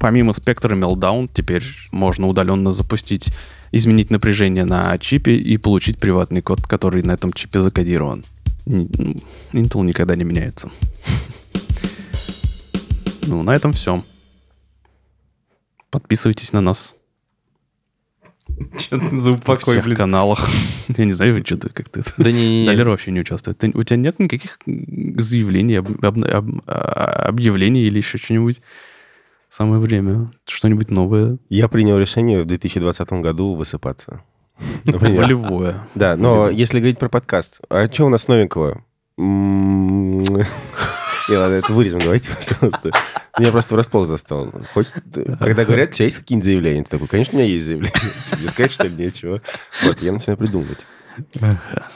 Помимо 0.00 0.32
спектра 0.32 0.76
Meltdown, 0.76 1.30
теперь 1.32 1.64
можно 1.92 2.28
удаленно 2.28 2.72
запустить, 2.72 3.30
изменить 3.72 4.10
напряжение 4.10 4.64
на 4.64 4.96
чипе 4.98 5.36
и 5.36 5.56
получить 5.56 5.98
приватный 5.98 6.42
код, 6.42 6.62
который 6.62 7.02
на 7.02 7.12
этом 7.12 7.32
чипе 7.32 7.60
закодирован. 7.60 8.24
Ну, 8.66 8.88
Intel 9.52 9.82
никогда 9.84 10.16
не 10.16 10.24
меняется. 10.24 10.70
Ну, 13.30 13.42
на 13.42 13.54
этом 13.54 13.74
все. 13.74 14.02
Подписывайтесь 15.90 16.54
на 16.54 16.62
нас 16.62 16.94
Что 18.78 18.98
ты 18.98 19.18
за 19.18 19.32
упокой, 19.32 19.74
всех 19.74 19.84
блин. 19.84 19.96
каналах. 19.96 20.48
Я 20.96 21.04
не 21.04 21.12
знаю, 21.12 21.42
что 21.46 21.56
ты 21.56 21.68
как-то... 21.68 22.00
это- 22.00 22.12
Да 22.16 22.32
не, 22.32 22.64
Далер 22.66 22.88
вообще 22.88 23.10
не 23.10 23.20
участвует. 23.20 23.58
Ты- 23.58 23.70
у 23.74 23.82
тебя 23.82 23.96
нет 23.96 24.18
никаких 24.18 24.58
заявлений, 24.66 25.76
об- 25.76 26.04
об- 26.04 26.24
об- 26.24 26.60
а, 26.66 27.26
объявлений 27.28 27.82
или 27.82 27.98
еще 27.98 28.18
что-нибудь? 28.18 28.60
Самое 29.48 29.80
время. 29.80 30.30
Что-нибудь 30.46 30.90
новое. 30.90 31.38
Я 31.48 31.68
принял 31.68 31.98
решение 31.98 32.42
в 32.42 32.46
2020 32.46 33.12
году 33.22 33.54
высыпаться. 33.54 34.22
Например. 34.84 35.22
Волевое. 35.22 35.88
Да, 35.94 36.16
но 36.16 36.50
если 36.50 36.78
говорить 36.78 36.98
про 36.98 37.08
подкаст, 37.08 37.60
а 37.70 37.86
что 37.90 38.06
у 38.06 38.08
нас 38.08 38.28
новенького? 38.28 38.82
Не, 41.28 41.36
ладно, 41.36 41.54
это 41.54 41.72
вырежем, 41.72 41.98
давайте, 42.00 42.30
пожалуйста. 42.34 42.90
Меня 43.38 43.52
просто 43.52 43.74
врасплох 43.74 44.06
застал. 44.06 44.50
Хочешь, 44.72 44.92
ты- 45.12 45.36
когда 45.36 45.64
говорят, 45.64 45.90
у 45.90 45.92
тебя 45.92 46.06
есть 46.06 46.18
какие-нибудь 46.18 46.44
заявления? 46.44 46.84
Ты 46.84 46.90
такой, 46.90 47.06
конечно, 47.08 47.34
у 47.38 47.40
меня 47.42 47.48
есть 47.50 47.66
заявление. 47.66 47.92
Тебе 48.30 48.48
сказать, 48.48 48.72
что 48.72 48.86
ли, 48.86 48.94
нечего? 48.96 49.42
Вот, 49.82 50.00
я 50.02 50.12
начинаю 50.12 50.38
придумывать. 50.38 50.86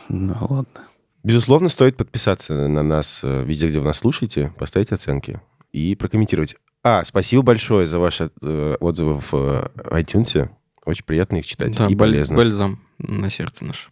Ну, 0.08 0.36
ладно. 0.40 0.80
Безусловно, 1.24 1.68
стоит 1.68 1.96
подписаться 1.96 2.66
на 2.68 2.82
нас 2.82 3.20
э, 3.22 3.44
везде, 3.44 3.68
где 3.68 3.78
вы 3.78 3.84
нас 3.86 3.98
слушаете, 3.98 4.52
поставить 4.58 4.90
оценки 4.90 5.40
и 5.72 5.94
прокомментировать. 5.94 6.56
А, 6.82 7.04
спасибо 7.04 7.42
большое 7.42 7.86
за 7.86 8.00
ваши 8.00 8.30
э, 8.42 8.76
отзывы 8.80 9.20
в 9.20 9.32
э, 9.32 9.68
iTunes. 10.00 10.50
Очень 10.84 11.04
приятно 11.04 11.36
их 11.36 11.46
читать 11.46 11.76
Да, 11.78 11.86
и 11.86 11.94
полезно. 11.94 12.36
бальзам 12.36 12.82
на 12.98 13.30
сердце 13.30 13.64
наше. 13.64 13.88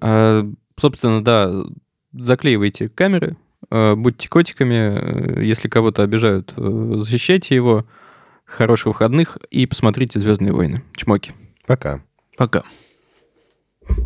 А, 0.00 0.42
собственно, 0.76 1.22
да, 1.22 1.52
заклеивайте 2.12 2.88
камеры, 2.88 3.36
будьте 3.70 4.28
котиками, 4.28 4.74
э, 4.74 5.44
если 5.44 5.68
кого-то 5.68 6.02
обижают, 6.02 6.52
э, 6.56 6.92
защищайте 6.96 7.54
его. 7.54 7.86
Хороших 8.44 8.86
выходных 8.86 9.38
и 9.50 9.66
посмотрите 9.66 10.20
«Звездные 10.20 10.52
войны». 10.52 10.82
Чмоки. 10.94 11.32
Пока. 11.66 12.02
Пока. 12.36 12.62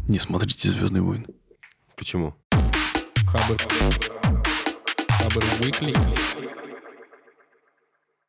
Не 0.09 0.19
смотрите 0.19 0.71
«Звездные 0.71 1.03
войны». 1.03 1.27
Почему? 1.97 2.35
Хабр. 3.27 3.57
Хабр 5.09 5.43
Weekly. 5.61 6.68